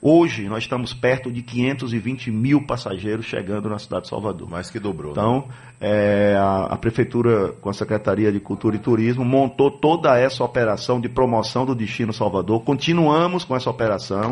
Hoje, 0.00 0.48
nós 0.48 0.62
estamos 0.62 0.94
perto 0.94 1.32
de 1.32 1.42
520 1.42 2.30
mil 2.30 2.64
passageiros 2.64 3.26
chegando 3.26 3.68
na 3.68 3.76
cidade 3.76 4.02
de 4.02 4.10
Salvador. 4.10 4.48
Mais 4.48 4.70
que 4.70 4.78
dobrou. 4.78 5.12
Né? 5.12 5.20
Então, 5.20 5.48
é, 5.80 6.36
a, 6.38 6.66
a, 6.66 6.76
Prefeitura, 6.76 7.48
com 7.60 7.68
a 7.70 7.72
Secretaria 7.72 8.30
de 8.30 8.38
Cultura 8.38 8.76
e 8.76 8.78
Turismo, 8.78 9.24
montou 9.24 9.68
toda 9.68 10.16
essa 10.16 10.44
operação 10.44 11.00
de 11.00 11.08
promoção 11.08 11.66
do 11.66 11.74
destino 11.74 12.12
Salvador. 12.12 12.62
Continuamos 12.62 13.44
com 13.44 13.56
essa 13.56 13.68
operação, 13.68 14.30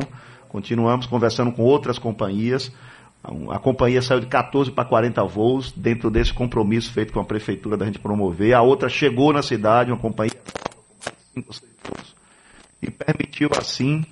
continuamos 0.49 1.07
conversando 1.07 1.51
com 1.51 1.63
outras 1.63 1.99
companhias. 1.99 2.71
A 3.51 3.59
companhia 3.59 4.01
saiu 4.01 4.21
de 4.21 4.27
14 4.27 4.71
para 4.71 4.85
40 4.85 5.25
voos, 5.25 5.73
dentro 5.73 6.09
desse 6.09 6.33
compromisso 6.33 6.93
feito 6.93 7.13
com 7.13 7.19
a 7.19 7.25
prefeitura 7.25 7.77
da 7.77 7.87
gente 7.87 7.99
promover. 7.99 8.53
A 8.53 8.63
outra 8.63 8.89
chegou 8.89 9.33
na 9.33 9.43
cidade, 9.43 9.91
uma 9.91 9.99
companhia 9.99 10.35
e 12.81 12.91
permitiu 12.91 13.51
assim 13.57 14.05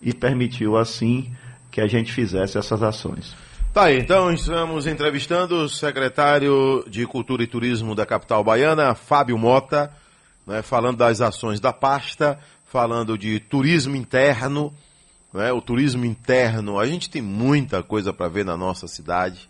e 0.00 0.12
permitiu 0.12 0.76
assim 0.76 1.32
que 1.70 1.80
a 1.80 1.86
gente 1.86 2.12
fizesse 2.12 2.56
essas 2.58 2.82
ações. 2.82 3.34
Tá 3.72 3.84
aí, 3.84 3.98
então 3.98 4.32
estamos 4.32 4.86
entrevistando 4.86 5.56
o 5.56 5.68
secretário 5.68 6.82
de 6.88 7.06
Cultura 7.06 7.42
e 7.42 7.46
Turismo 7.46 7.94
da 7.94 8.06
capital 8.06 8.42
baiana, 8.42 8.94
Fábio 8.94 9.36
Mota, 9.36 9.92
né, 10.46 10.62
falando 10.62 10.96
das 10.96 11.20
ações 11.20 11.60
da 11.60 11.72
pasta, 11.72 12.38
falando 12.64 13.18
de 13.18 13.38
turismo 13.38 13.94
interno, 13.94 14.72
né, 15.32 15.52
o 15.52 15.60
turismo 15.60 16.06
interno. 16.06 16.78
A 16.78 16.86
gente 16.86 17.10
tem 17.10 17.20
muita 17.20 17.82
coisa 17.82 18.12
para 18.12 18.28
ver 18.28 18.44
na 18.44 18.56
nossa 18.56 18.88
cidade, 18.88 19.48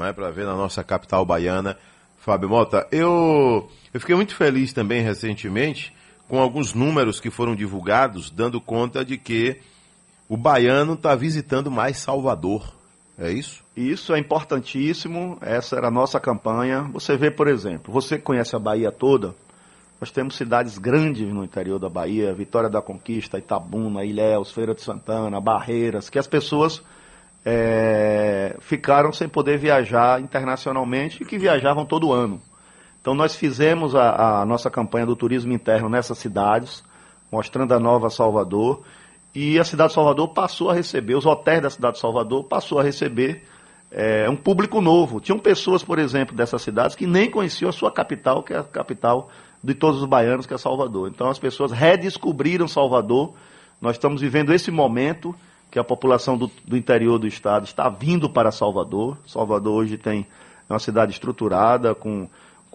é 0.00 0.12
para 0.12 0.30
ver 0.30 0.46
na 0.46 0.56
nossa 0.56 0.82
capital 0.82 1.24
baiana. 1.24 1.76
Fábio 2.20 2.48
Mota, 2.48 2.86
eu, 2.90 3.70
eu 3.94 4.00
fiquei 4.00 4.16
muito 4.16 4.34
feliz 4.34 4.72
também 4.72 5.02
recentemente 5.02 5.92
com 6.28 6.38
alguns 6.40 6.74
números 6.74 7.18
que 7.18 7.30
foram 7.30 7.56
divulgados, 7.56 8.30
dando 8.30 8.60
conta 8.60 9.04
de 9.04 9.16
que 9.16 9.60
o 10.28 10.36
baiano 10.36 10.92
está 10.92 11.14
visitando 11.14 11.70
mais 11.70 11.98
Salvador. 11.98 12.76
É 13.18 13.32
isso? 13.32 13.64
Isso 13.76 14.14
é 14.14 14.18
importantíssimo. 14.18 15.38
Essa 15.40 15.76
era 15.76 15.88
a 15.88 15.90
nossa 15.90 16.20
campanha. 16.20 16.82
Você 16.92 17.16
vê, 17.16 17.30
por 17.30 17.48
exemplo, 17.48 17.92
você 17.92 18.18
conhece 18.18 18.54
a 18.54 18.58
Bahia 18.58 18.92
toda. 18.92 19.34
Nós 20.00 20.12
temos 20.12 20.36
cidades 20.36 20.78
grandes 20.78 21.28
no 21.28 21.42
interior 21.42 21.80
da 21.80 21.88
Bahia, 21.88 22.32
Vitória 22.32 22.68
da 22.68 22.80
Conquista, 22.80 23.38
Itabuna, 23.38 24.04
Ilhéus, 24.04 24.52
Feira 24.52 24.72
de 24.72 24.82
Santana, 24.82 25.40
Barreiras, 25.40 26.08
que 26.08 26.18
as 26.18 26.28
pessoas 26.28 26.80
é, 27.44 28.56
ficaram 28.60 29.12
sem 29.12 29.28
poder 29.28 29.58
viajar 29.58 30.20
internacionalmente 30.20 31.22
e 31.22 31.26
que 31.26 31.38
viajavam 31.38 31.84
todo 31.84 32.12
ano. 32.12 32.40
Então 33.08 33.16
nós 33.16 33.34
fizemos 33.34 33.94
a, 33.94 34.42
a 34.42 34.44
nossa 34.44 34.68
campanha 34.68 35.06
do 35.06 35.16
turismo 35.16 35.50
interno 35.50 35.88
nessas 35.88 36.18
cidades, 36.18 36.84
mostrando 37.32 37.72
a 37.72 37.80
nova 37.80 38.10
Salvador 38.10 38.82
e 39.34 39.58
a 39.58 39.64
cidade 39.64 39.88
de 39.88 39.94
Salvador 39.94 40.28
passou 40.28 40.68
a 40.68 40.74
receber, 40.74 41.14
os 41.14 41.24
hotéis 41.24 41.62
da 41.62 41.70
cidade 41.70 41.94
de 41.94 42.00
Salvador 42.02 42.44
passou 42.44 42.78
a 42.78 42.82
receber 42.82 43.44
é, 43.90 44.28
um 44.28 44.36
público 44.36 44.82
novo. 44.82 45.20
Tinham 45.20 45.38
pessoas, 45.38 45.82
por 45.82 45.98
exemplo, 45.98 46.36
dessas 46.36 46.60
cidades 46.60 46.94
que 46.94 47.06
nem 47.06 47.30
conheciam 47.30 47.70
a 47.70 47.72
sua 47.72 47.90
capital, 47.90 48.42
que 48.42 48.52
é 48.52 48.58
a 48.58 48.62
capital 48.62 49.30
de 49.64 49.72
todos 49.72 50.02
os 50.02 50.06
baianos, 50.06 50.44
que 50.44 50.52
é 50.52 50.58
Salvador. 50.58 51.08
Então 51.08 51.30
as 51.30 51.38
pessoas 51.38 51.72
redescobriram 51.72 52.68
Salvador. 52.68 53.32
Nós 53.80 53.96
estamos 53.96 54.20
vivendo 54.20 54.52
esse 54.52 54.70
momento 54.70 55.34
que 55.70 55.78
a 55.78 55.84
população 55.84 56.36
do, 56.36 56.50
do 56.62 56.76
interior 56.76 57.18
do 57.18 57.26
estado 57.26 57.64
está 57.64 57.88
vindo 57.88 58.28
para 58.28 58.52
Salvador. 58.52 59.16
Salvador 59.26 59.76
hoje 59.76 59.96
tem 59.96 60.26
uma 60.68 60.78
cidade 60.78 61.12
estruturada, 61.12 61.94
com, 61.94 62.28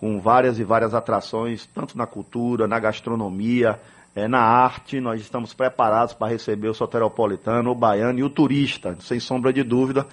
com 0.04 0.20
várias 0.20 0.60
e 0.60 0.66
várias 0.66 0.94
atrações, 0.94 1.66
tanto 1.74 1.98
na 1.98 2.06
cultura, 2.06 2.68
na 2.68 2.78
gastronomia, 2.78 3.80
é, 4.14 4.28
na 4.28 4.42
arte, 4.42 5.00
nós 5.00 5.22
estamos 5.22 5.54
preparados 5.54 6.14
para 6.14 6.28
receber 6.28 6.68
o 6.68 6.74
soteropolitano, 6.74 7.72
o 7.72 7.76
baiano 7.76 8.20
e 8.20 8.24
o 8.24 8.30
turista, 8.30 8.98
sem 9.00 9.18
sombra 9.18 9.54
de 9.54 9.64
dúvida. 9.64 10.06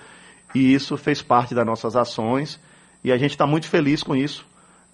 E 0.54 0.73
isso 0.73 0.97
fez 0.97 1.23
parte 1.23 1.56
das 1.56 1.66
nossas 1.66 1.97
ações 1.97 2.61
e 3.02 3.11
a 3.11 3.18
gente 3.18 3.32
está 3.32 3.49
muito 3.49 3.66
feliz 3.66 4.04
com 4.04 4.14
isso, 4.14 4.47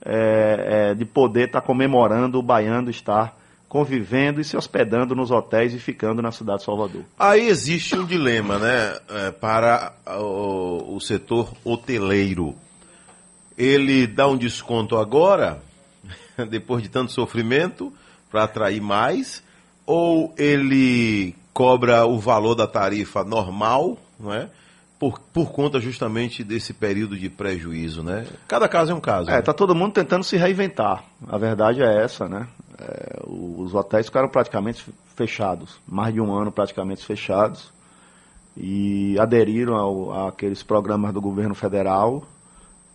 é, 0.02 0.92
é, 0.92 0.94
de 0.94 1.04
poder 1.04 1.48
estar 1.48 1.60
tá 1.60 1.66
comemorando 1.66 2.38
o 2.38 2.42
baiano 2.42 2.88
estar 2.88 3.36
convivendo 3.68 4.40
e 4.40 4.44
se 4.44 4.56
hospedando 4.56 5.14
nos 5.14 5.30
hotéis 5.30 5.74
e 5.74 5.78
ficando 5.78 6.22
na 6.22 6.32
cidade 6.32 6.60
de 6.60 6.64
Salvador. 6.64 7.02
Aí 7.18 7.48
existe 7.48 7.98
um 7.98 8.06
dilema, 8.06 8.58
né, 8.58 8.94
para 9.42 9.92
o, 10.06 10.96
o 10.96 11.00
setor 11.02 11.52
hoteleiro. 11.62 12.54
Ele 13.56 14.06
dá 14.06 14.28
um 14.28 14.36
desconto 14.36 14.96
agora, 14.96 15.62
depois 16.50 16.82
de 16.82 16.88
tanto 16.88 17.12
sofrimento, 17.12 17.92
para 18.30 18.44
atrair 18.44 18.80
mais, 18.80 19.42
ou 19.86 20.34
ele 20.36 21.34
cobra 21.54 22.04
o 22.04 22.18
valor 22.18 22.54
da 22.54 22.66
tarifa 22.66 23.24
normal, 23.24 23.96
não 24.20 24.32
é? 24.32 24.50
Por, 24.98 25.18
por 25.32 25.52
conta 25.52 25.78
justamente 25.78 26.42
desse 26.42 26.72
período 26.72 27.18
de 27.18 27.28
prejuízo, 27.28 28.02
né? 28.02 28.26
Cada 28.48 28.66
caso 28.66 28.92
é 28.92 28.94
um 28.94 29.00
caso. 29.00 29.30
É, 29.30 29.34
né? 29.34 29.42
tá 29.42 29.52
todo 29.52 29.74
mundo 29.74 29.92
tentando 29.92 30.24
se 30.24 30.36
reinventar. 30.36 31.04
A 31.26 31.38
verdade 31.38 31.82
é 31.82 32.02
essa, 32.02 32.28
né? 32.28 32.46
É, 32.78 33.20
os 33.26 33.74
hotéis 33.74 34.06
ficaram 34.06 34.28
praticamente 34.28 34.84
fechados, 35.14 35.78
mais 35.86 36.12
de 36.12 36.20
um 36.20 36.34
ano 36.34 36.52
praticamente 36.52 37.04
fechados, 37.04 37.72
e 38.56 39.18
aderiram 39.18 39.74
ao, 39.76 40.28
àqueles 40.28 40.62
programas 40.62 41.12
do 41.12 41.20
governo 41.20 41.54
federal, 41.54 42.26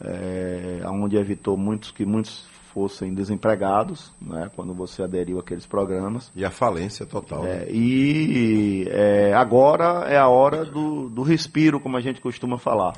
é, 0.03 0.81
onde 0.85 1.17
evitou 1.17 1.55
muitos 1.57 1.91
que 1.91 2.05
muitos 2.05 2.45
fossem 2.73 3.13
desempregados, 3.13 4.11
né, 4.21 4.49
quando 4.55 4.73
você 4.73 5.03
aderiu 5.03 5.39
àqueles 5.39 5.65
programas. 5.65 6.31
E 6.35 6.45
a 6.45 6.49
falência 6.49 7.05
total. 7.05 7.45
É, 7.45 7.59
né? 7.59 7.65
E 7.69 8.87
é, 8.89 9.33
agora 9.33 10.05
é 10.09 10.17
a 10.17 10.27
hora 10.27 10.63
do, 10.63 11.09
do 11.09 11.21
respiro, 11.21 11.79
como 11.79 11.97
a 11.97 12.01
gente 12.01 12.21
costuma 12.21 12.57
falar. 12.57 12.93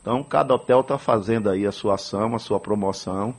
Então, 0.00 0.22
cada 0.22 0.54
hotel 0.54 0.80
está 0.80 0.96
fazendo 0.96 1.50
aí 1.50 1.66
a 1.66 1.72
sua 1.72 1.96
ação, 1.96 2.34
a 2.34 2.38
sua 2.38 2.58
promoção. 2.58 3.34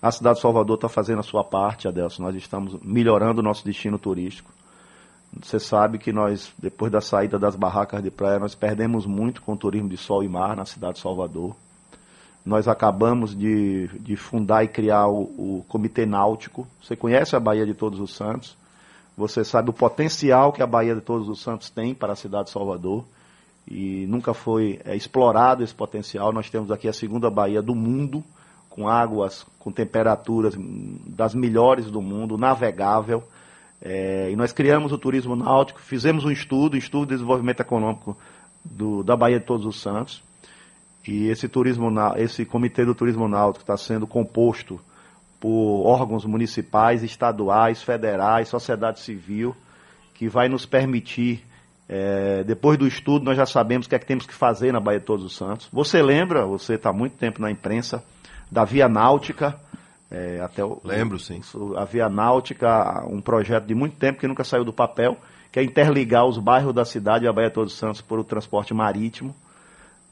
A 0.00 0.10
cidade 0.10 0.36
de 0.36 0.42
Salvador 0.42 0.76
está 0.76 0.88
fazendo 0.88 1.20
a 1.20 1.22
sua 1.22 1.44
parte, 1.44 1.88
Adelson. 1.88 2.22
Nós 2.22 2.34
estamos 2.36 2.78
melhorando 2.82 3.40
o 3.40 3.44
nosso 3.44 3.64
destino 3.64 3.98
turístico. 3.98 4.50
Você 5.42 5.58
sabe 5.58 5.98
que 5.98 6.12
nós, 6.12 6.52
depois 6.58 6.92
da 6.92 7.00
saída 7.00 7.38
das 7.38 7.56
barracas 7.56 8.02
de 8.02 8.10
praia, 8.10 8.38
nós 8.38 8.54
perdemos 8.54 9.04
muito 9.04 9.42
com 9.42 9.52
o 9.52 9.56
turismo 9.56 9.88
de 9.88 9.96
sol 9.96 10.22
e 10.22 10.28
mar 10.28 10.56
na 10.56 10.64
cidade 10.64 10.94
de 10.94 11.00
Salvador. 11.00 11.56
Nós 12.44 12.68
acabamos 12.68 13.34
de, 13.34 13.88
de 14.00 14.16
fundar 14.16 14.64
e 14.64 14.68
criar 14.68 15.08
o, 15.08 15.22
o 15.22 15.64
Comitê 15.66 16.04
Náutico. 16.04 16.66
Você 16.82 16.94
conhece 16.94 17.34
a 17.34 17.40
Bahia 17.40 17.64
de 17.64 17.72
Todos 17.72 17.98
os 17.98 18.14
Santos. 18.14 18.56
Você 19.16 19.42
sabe 19.44 19.70
o 19.70 19.72
potencial 19.72 20.52
que 20.52 20.62
a 20.62 20.66
Bahia 20.66 20.94
de 20.94 21.00
Todos 21.00 21.28
os 21.28 21.40
Santos 21.40 21.70
tem 21.70 21.94
para 21.94 22.12
a 22.12 22.16
cidade 22.16 22.46
de 22.46 22.50
Salvador. 22.50 23.04
E 23.66 24.04
nunca 24.08 24.34
foi 24.34 24.78
é, 24.84 24.94
explorado 24.94 25.64
esse 25.64 25.74
potencial. 25.74 26.32
Nós 26.32 26.50
temos 26.50 26.70
aqui 26.70 26.86
a 26.86 26.92
segunda 26.92 27.30
Bahia 27.30 27.62
do 27.62 27.74
mundo, 27.74 28.22
com 28.68 28.86
águas, 28.86 29.46
com 29.58 29.72
temperaturas 29.72 30.54
das 31.06 31.34
melhores 31.34 31.90
do 31.90 32.02
mundo, 32.02 32.36
navegável. 32.36 33.24
É, 33.80 34.30
e 34.30 34.36
nós 34.36 34.52
criamos 34.52 34.92
o 34.92 34.98
turismo 34.98 35.34
náutico, 35.34 35.80
fizemos 35.80 36.24
um 36.24 36.30
estudo, 36.30 36.76
estudo 36.76 37.06
de 37.06 37.14
desenvolvimento 37.14 37.60
econômico 37.60 38.16
do, 38.62 39.02
da 39.02 39.16
Bahia 39.16 39.40
de 39.40 39.46
Todos 39.46 39.64
os 39.64 39.80
Santos. 39.80 40.22
E 41.06 41.28
esse, 41.28 41.48
turismo, 41.48 41.90
esse 42.16 42.44
comitê 42.44 42.84
do 42.84 42.94
turismo 42.94 43.28
náutico 43.28 43.62
está 43.62 43.76
sendo 43.76 44.06
composto 44.06 44.80
por 45.38 45.86
órgãos 45.86 46.24
municipais, 46.24 47.02
estaduais, 47.02 47.82
federais, 47.82 48.48
sociedade 48.48 49.00
civil, 49.00 49.54
que 50.14 50.28
vai 50.28 50.48
nos 50.48 50.64
permitir, 50.64 51.44
é, 51.86 52.42
depois 52.44 52.78
do 52.78 52.86
estudo, 52.86 53.24
nós 53.24 53.36
já 53.36 53.44
sabemos 53.44 53.86
o 53.86 53.88
que 53.90 53.94
é 53.94 53.98
que 53.98 54.06
temos 54.06 54.24
que 54.24 54.32
fazer 54.32 54.72
na 54.72 54.80
Baía 54.80 55.00
de 55.00 55.04
Todos 55.04 55.24
os 55.24 55.36
Santos. 55.36 55.68
Você 55.70 56.02
lembra, 56.02 56.46
você 56.46 56.74
está 56.74 56.88
há 56.88 56.92
muito 56.94 57.16
tempo 57.16 57.42
na 57.42 57.50
imprensa, 57.50 58.02
da 58.50 58.64
Via 58.64 58.88
Náutica, 58.88 59.58
é, 60.10 60.40
até 60.40 60.64
o, 60.64 60.80
Lembro, 60.84 61.18
sim. 61.18 61.42
A 61.76 61.84
Via 61.84 62.08
Náutica, 62.08 63.04
um 63.06 63.20
projeto 63.20 63.66
de 63.66 63.74
muito 63.74 63.96
tempo 63.96 64.20
que 64.20 64.28
nunca 64.28 64.44
saiu 64.44 64.64
do 64.64 64.72
papel, 64.72 65.18
que 65.52 65.58
é 65.58 65.62
interligar 65.62 66.24
os 66.24 66.38
bairros 66.38 66.72
da 66.72 66.84
cidade 66.84 67.24
e 67.24 67.28
a 67.28 67.32
Baía 67.32 67.48
de 67.48 67.54
Todos 67.54 67.72
os 67.74 67.78
Santos 67.78 68.00
por 68.00 68.18
o 68.18 68.24
transporte 68.24 68.72
marítimo. 68.72 69.34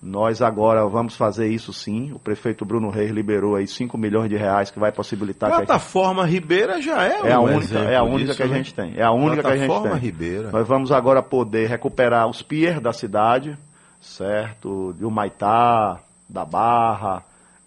Nós 0.02 0.42
agora 0.42 0.85
vamos 0.88 1.14
fazer 1.14 1.47
isso 1.47 1.73
sim. 1.73 2.11
O 2.12 2.18
prefeito 2.18 2.64
Bruno 2.64 2.90
Reis 2.90 3.12
liberou 3.12 3.54
aí 3.54 3.68
5 3.68 3.97
milhões 3.97 4.28
de 4.28 4.37
reais 4.37 4.68
que 4.68 4.80
vai 4.80 4.90
possibilitar. 4.90 5.49
Plataforma 5.49 6.23
que 6.23 6.28
a 6.28 6.30
gente... 6.32 6.40
Ribeira 6.40 6.82
já 6.82 7.04
é, 7.04 7.30
é 7.30 7.38
um 7.38 7.47
a 7.47 7.50
única, 7.52 7.78
é 7.78 7.97
a 7.97 8.02
única 8.02 8.25
disso, 8.25 8.37
que 8.37 8.42
a 8.42 8.47
né? 8.49 8.56
gente 8.56 8.75
tem. 8.75 8.94
É 8.97 9.04
a 9.04 9.12
única 9.12 9.42
que 9.42 9.49
a 9.49 9.56
gente 9.56 9.82
tem. 9.82 9.94
Ribeira. 9.94 10.50
Nós 10.50 10.66
vamos 10.66 10.90
agora 10.90 11.23
poder 11.23 11.68
recuperar 11.68 12.26
os 12.26 12.42
piers 12.42 12.80
da 12.80 12.92
cidade, 12.92 13.56
certo? 14.00 14.92
De 14.99 15.04
Humaitá, 15.04 16.00
da 16.28 16.44
Barra, 16.44 17.23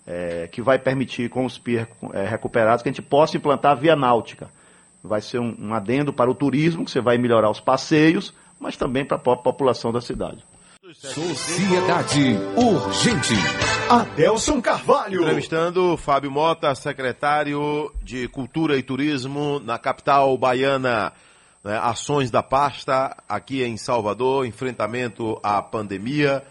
é, 0.06 0.50
que 0.52 0.62
vai 0.62 0.78
permitir 0.78 1.30
com 1.30 1.46
os 1.46 1.58
piers 1.58 1.88
é, 2.12 2.26
recuperados 2.26 2.84
que 2.84 2.90
a 2.90 2.92
gente 2.92 3.02
possa 3.02 3.38
implantar 3.38 3.72
a 3.72 3.76
via 3.76 3.96
náutica. 3.96 4.50
Vai 5.02 5.22
ser 5.22 5.40
um, 5.40 5.56
um 5.58 5.74
adendo 5.74 6.12
para 6.12 6.30
o 6.30 6.36
turismo, 6.36 6.84
que 6.84 6.92
você 6.92 7.00
vai 7.00 7.18
melhorar 7.18 7.50
os 7.50 7.62
passeios, 7.62 8.34
mas 8.60 8.76
também 8.76 9.06
para 9.06 9.16
a 9.16 9.38
população 9.38 9.94
da 9.94 10.02
cidade. 10.02 10.44
Sociedade 10.94 12.38
Urgente. 12.56 13.34
Adelson 13.90 14.62
Carvalho. 14.62 15.22
Entrevistando 15.22 15.98
Fábio 15.98 16.30
Mota, 16.30 16.76
secretário 16.76 17.92
de 18.04 18.28
Cultura 18.28 18.78
e 18.78 18.84
Turismo 18.84 19.60
na 19.60 19.80
capital 19.80 20.38
baiana. 20.38 21.12
Né, 21.64 21.76
ações 21.82 22.30
da 22.30 22.44
pasta 22.44 23.18
aqui 23.28 23.64
em 23.64 23.78
Salvador, 23.78 24.46
enfrentamento 24.46 25.40
à 25.42 25.60
pandemia. 25.60 26.44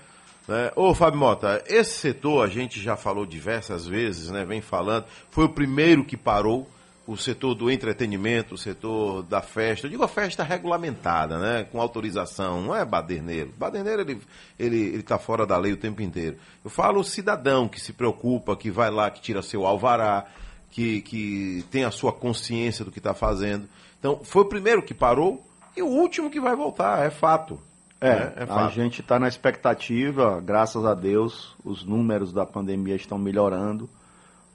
Né? 0.49 0.73
Ô 0.75 0.93
Fábio 0.93 1.21
Mota, 1.21 1.63
esse 1.69 1.93
setor 1.93 2.45
a 2.45 2.49
gente 2.49 2.81
já 2.81 2.97
falou 2.97 3.25
diversas 3.25 3.87
vezes, 3.87 4.31
né? 4.31 4.45
vem 4.45 4.61
falando, 4.61 5.05
foi 5.31 5.45
o 5.45 5.49
primeiro 5.49 6.05
que 6.05 6.17
parou 6.17 6.69
o 7.07 7.17
setor 7.17 7.55
do 7.55 7.71
entretenimento, 7.71 8.55
o 8.55 8.59
setor 8.59 9.23
da 9.25 9.43
festa, 9.43 9.87
eu 9.87 9.91
digo 9.91 10.03
a 10.03 10.09
festa 10.09 10.43
regulamentada, 10.43 11.39
né, 11.39 11.65
com 11.65 11.81
autorização, 11.81 12.63
não 12.63 12.75
é 12.75 12.85
baderneiro. 12.85 13.53
Baderneiro, 13.59 14.03
ele 14.03 14.21
ele 14.59 14.79
ele 14.79 15.01
está 15.01 15.19
fora 15.19 15.47
da 15.47 15.57
lei 15.59 15.73
o 15.73 15.77
tempo 15.77 16.01
inteiro. 16.01 16.37
Eu 16.65 16.71
falo 16.71 17.01
o 17.01 17.05
cidadão 17.05 17.69
que 17.69 17.81
se 17.81 17.93
preocupa, 17.93 18.57
que 18.57 18.71
vai 18.71 18.91
lá, 18.91 19.11
que 19.11 19.21
tira 19.21 19.43
seu 19.43 19.67
alvará, 19.67 20.25
que, 20.71 21.03
que 21.03 21.65
tem 21.71 21.85
a 21.85 21.91
sua 21.91 22.13
consciência 22.13 22.85
do 22.85 22.91
que 22.91 22.99
está 22.99 23.13
fazendo. 23.13 23.69
Então, 23.99 24.21
foi 24.25 24.43
o 24.43 24.47
primeiro 24.47 24.83
que 24.83 24.95
parou 24.95 25.45
e 25.77 25.83
o 25.83 25.87
último 25.87 26.31
que 26.31 26.41
vai 26.41 26.57
voltar, 26.57 27.05
é 27.05 27.11
fato. 27.11 27.61
É, 28.01 28.15
né? 28.15 28.33
é 28.37 28.47
fato. 28.47 28.61
a 28.61 28.71
gente 28.71 29.01
está 29.01 29.19
na 29.19 29.29
expectativa, 29.29 30.41
graças 30.41 30.85
a 30.85 30.95
Deus, 30.95 31.55
os 31.65 31.85
números 31.85 32.33
da 32.33 32.47
pandemia 32.47 32.97
estão 32.97 33.19
melhorando 33.19 33.89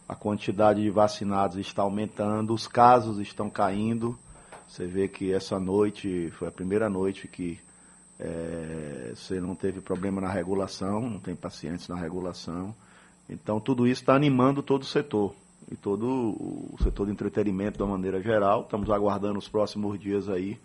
a 0.10 0.16
quantidade 0.16 0.82
de 0.82 0.90
vacinados 0.90 1.56
está 1.58 1.84
aumentando, 1.84 2.52
os 2.52 2.68
casos 2.68 3.20
estão 3.20 3.48
caindo. 3.48 4.18
Você 4.68 4.88
vê 4.88 5.08
que 5.08 5.32
essa 5.32 5.60
noite 5.60 6.32
foi 6.32 6.48
a 6.48 6.52
primeira 6.52 6.90
noite 6.90 7.28
que 7.28 7.60
é, 8.20 9.14
você 9.16 9.40
não 9.40 9.54
teve 9.54 9.82
problema 9.82 10.20
na 10.20 10.28
regulação, 10.28 11.08
não 11.08 11.20
tem 11.20 11.36
pacientes 11.36 11.88
na 11.88 11.96
regulação. 11.96 12.74
Então, 13.30 13.60
tudo 13.60 13.86
isso 13.86 14.02
está 14.02 14.16
animando 14.16 14.64
todo 14.64 14.82
o 14.82 14.86
setor 14.86 15.36
e 15.72 15.76
todo 15.76 16.08
o 16.08 16.76
setor 16.82 17.06
de 17.06 17.12
entretenimento 17.12 17.78
de 17.78 17.84
uma 17.84 17.92
maneira 17.92 18.20
geral. 18.20 18.64
Estamos 18.64 18.90
aguardando 18.90 19.38
os 19.38 19.48
próximos 19.48 20.00
dias 20.00 20.28
aí 20.28 20.60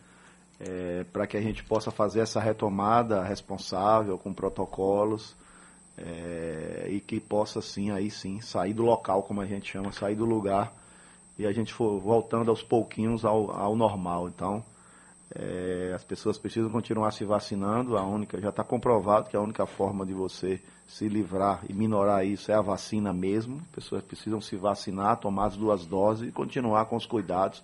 é, 0.59 1.05
para 1.13 1.27
que 1.27 1.37
a 1.37 1.43
gente 1.43 1.63
possa 1.63 1.91
fazer 1.91 2.21
essa 2.21 2.41
retomada 2.41 3.23
responsável, 3.23 4.17
com 4.17 4.33
protocolos 4.33 5.37
é, 5.97 6.89
e 6.91 7.01
que 7.01 7.21
possa 7.21 7.61
sim, 7.63 7.91
aí 7.91 8.11
sim, 8.11 8.41
sair 8.41 8.75
do 8.75 8.83
local, 8.83 9.23
como 9.23 9.41
a 9.41 9.47
gente 9.47 9.71
chama, 9.71 9.93
sair 9.93 10.17
do 10.17 10.25
lugar 10.25 10.73
e 11.39 11.47
a 11.47 11.53
gente 11.53 11.73
for 11.73 11.99
voltando 12.01 12.51
aos 12.51 12.63
pouquinhos 12.63 13.25
ao, 13.25 13.51
ao 13.51 13.77
normal. 13.77 14.29
Então, 14.29 14.65
é, 15.35 15.93
as 15.95 16.05
pessoas 16.05 16.39
precisam 16.39 16.71
continuar 16.71 17.11
se 17.13 17.25
vacinando. 17.25 17.97
A 17.97 18.03
única 18.03 18.41
já 18.41 18.51
está 18.51 18.63
comprovado 18.63 19.29
que 19.29 19.37
a 19.37 19.41
única 19.41 19.67
forma 19.67 20.07
de 20.07 20.13
você 20.13 20.61
se 20.87 21.09
livrar 21.09 21.63
e 21.69 21.73
minorar 21.73 22.25
isso 22.27 22.53
é 22.53 22.55
a 22.55 22.61
vacina 22.61 23.13
mesmo. 23.13 23.59
As 23.59 23.75
pessoas 23.75 24.03
precisam 24.05 24.41
se 24.41 24.57
vacinar, 24.57 25.19
tomar 25.19 25.47
as 25.47 25.57
duas 25.57 25.87
doses 25.87 26.29
e 26.29 26.33
continuar 26.33 26.85
com 26.87 26.97
os 26.97 27.07
cuidados 27.07 27.63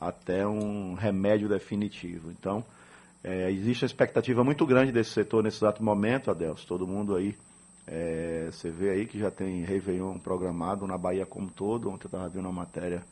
até 0.00 0.46
um 0.46 0.94
remédio 0.94 1.48
definitivo. 1.48 2.30
Então, 2.30 2.64
é, 3.22 3.50
existe 3.50 3.84
uma 3.84 3.88
expectativa 3.88 4.42
muito 4.44 4.64
grande 4.64 4.92
desse 4.92 5.10
setor 5.10 5.42
nesse 5.42 5.58
exato 5.58 5.82
momento, 5.82 6.30
Adelso. 6.30 6.66
Todo 6.66 6.86
mundo 6.86 7.16
aí 7.16 7.36
é, 7.92 8.48
você 8.52 8.70
vê 8.70 8.90
aí 8.90 9.06
que 9.06 9.18
já 9.18 9.32
tem 9.32 9.64
Réveillon 9.64 10.16
programado 10.16 10.86
na 10.86 10.96
Bahia 10.96 11.26
como 11.26 11.50
todo. 11.50 11.90
Ontem 11.90 12.04
eu 12.04 12.08
estava 12.08 12.28
vendo 12.28 12.44
uma 12.44 12.52
matéria, 12.52 13.02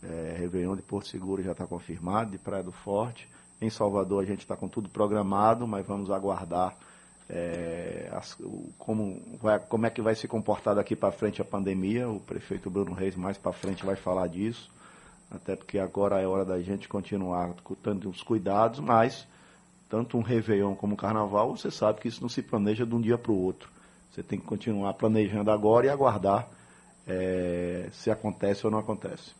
é, 0.00 0.36
Réveillon 0.38 0.76
de 0.76 0.82
Porto 0.82 1.08
Seguro 1.08 1.42
já 1.42 1.50
está 1.50 1.66
confirmado, 1.66 2.30
de 2.30 2.38
Praia 2.38 2.62
do 2.62 2.70
Forte. 2.70 3.28
Em 3.60 3.68
Salvador 3.68 4.22
a 4.22 4.26
gente 4.26 4.40
está 4.40 4.54
com 4.54 4.68
tudo 4.68 4.88
programado, 4.88 5.66
mas 5.66 5.84
vamos 5.84 6.08
aguardar 6.08 6.76
é, 7.28 8.08
as, 8.12 8.38
como, 8.78 9.20
vai, 9.40 9.58
como 9.58 9.86
é 9.86 9.90
que 9.90 10.00
vai 10.00 10.14
se 10.14 10.28
comportar 10.28 10.76
daqui 10.76 10.94
para 10.94 11.10
frente 11.10 11.42
a 11.42 11.44
pandemia. 11.44 12.08
O 12.08 12.20
prefeito 12.20 12.70
Bruno 12.70 12.92
Reis 12.92 13.16
mais 13.16 13.36
para 13.36 13.52
frente 13.52 13.84
vai 13.84 13.96
falar 13.96 14.28
disso, 14.28 14.70
até 15.32 15.56
porque 15.56 15.80
agora 15.80 16.20
é 16.20 16.26
hora 16.28 16.44
da 16.44 16.60
gente 16.62 16.88
continuar 16.88 17.54
com 17.64 17.74
tantos 17.74 18.22
cuidados, 18.22 18.78
mas 18.78 19.26
tanto 19.88 20.16
um 20.16 20.22
Réveillon 20.22 20.76
como 20.76 20.92
um 20.92 20.96
Carnaval, 20.96 21.56
você 21.56 21.72
sabe 21.72 22.00
que 22.00 22.06
isso 22.06 22.22
não 22.22 22.28
se 22.28 22.40
planeja 22.40 22.86
de 22.86 22.94
um 22.94 23.00
dia 23.00 23.18
para 23.18 23.32
o 23.32 23.42
outro. 23.42 23.71
Você 24.12 24.22
tem 24.22 24.38
que 24.38 24.44
continuar 24.44 24.92
planejando 24.94 25.50
agora 25.50 25.86
e 25.86 25.88
aguardar 25.88 26.46
é, 27.06 27.88
se 27.92 28.10
acontece 28.10 28.66
ou 28.66 28.70
não 28.70 28.78
acontece. 28.78 29.32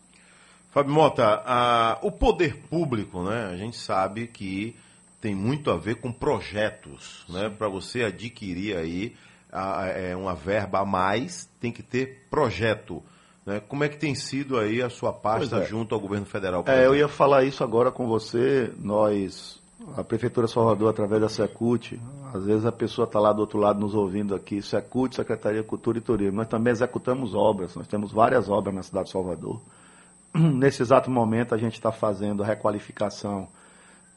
Fábio 0.70 0.94
Mota, 0.94 1.42
a, 1.44 1.98
o 2.00 2.10
poder 2.10 2.56
público, 2.56 3.22
né? 3.22 3.50
A 3.52 3.56
gente 3.56 3.76
sabe 3.76 4.26
que 4.26 4.74
tem 5.20 5.34
muito 5.34 5.70
a 5.70 5.76
ver 5.76 5.96
com 5.96 6.10
projetos, 6.10 7.26
né? 7.28 7.50
Para 7.50 7.68
você 7.68 8.04
adquirir 8.04 8.76
aí 8.76 9.14
a, 9.52 9.82
a, 9.82 9.88
é, 9.88 10.16
uma 10.16 10.34
verba 10.34 10.80
a 10.80 10.86
mais, 10.86 11.46
tem 11.60 11.70
que 11.70 11.82
ter 11.82 12.26
projeto. 12.30 13.02
Né? 13.44 13.60
Como 13.60 13.84
é 13.84 13.88
que 13.90 13.98
tem 13.98 14.14
sido 14.14 14.58
aí 14.58 14.80
a 14.80 14.88
sua 14.88 15.12
pasta 15.12 15.58
é. 15.58 15.66
junto 15.66 15.94
ao 15.94 16.00
governo 16.00 16.24
federal? 16.24 16.64
É, 16.66 16.86
eu 16.86 16.96
ia 16.96 17.08
falar 17.08 17.44
isso 17.44 17.62
agora 17.62 17.90
com 17.90 18.06
você. 18.06 18.72
Nós 18.78 19.60
a 19.96 20.04
Prefeitura 20.04 20.46
Salvador, 20.46 20.90
através 20.90 21.20
da 21.20 21.28
Secult, 21.28 22.00
às 22.32 22.44
vezes 22.44 22.64
a 22.64 22.72
pessoa 22.72 23.06
está 23.06 23.20
lá 23.20 23.32
do 23.32 23.40
outro 23.40 23.58
lado 23.58 23.78
nos 23.78 23.94
ouvindo 23.94 24.34
aqui, 24.34 24.62
Secult, 24.62 25.14
Secretaria 25.14 25.60
de 25.62 25.68
Cultura 25.68 25.98
e 25.98 26.00
Turismo. 26.00 26.38
Nós 26.38 26.48
também 26.48 26.70
executamos 26.70 27.34
obras, 27.34 27.74
nós 27.76 27.86
temos 27.86 28.10
várias 28.10 28.48
obras 28.48 28.74
na 28.74 28.82
cidade 28.82 29.06
de 29.06 29.12
Salvador. 29.12 29.60
Nesse 30.34 30.82
exato 30.82 31.10
momento, 31.10 31.54
a 31.54 31.58
gente 31.58 31.74
está 31.74 31.92
fazendo 31.92 32.42
a 32.42 32.46
requalificação 32.46 33.46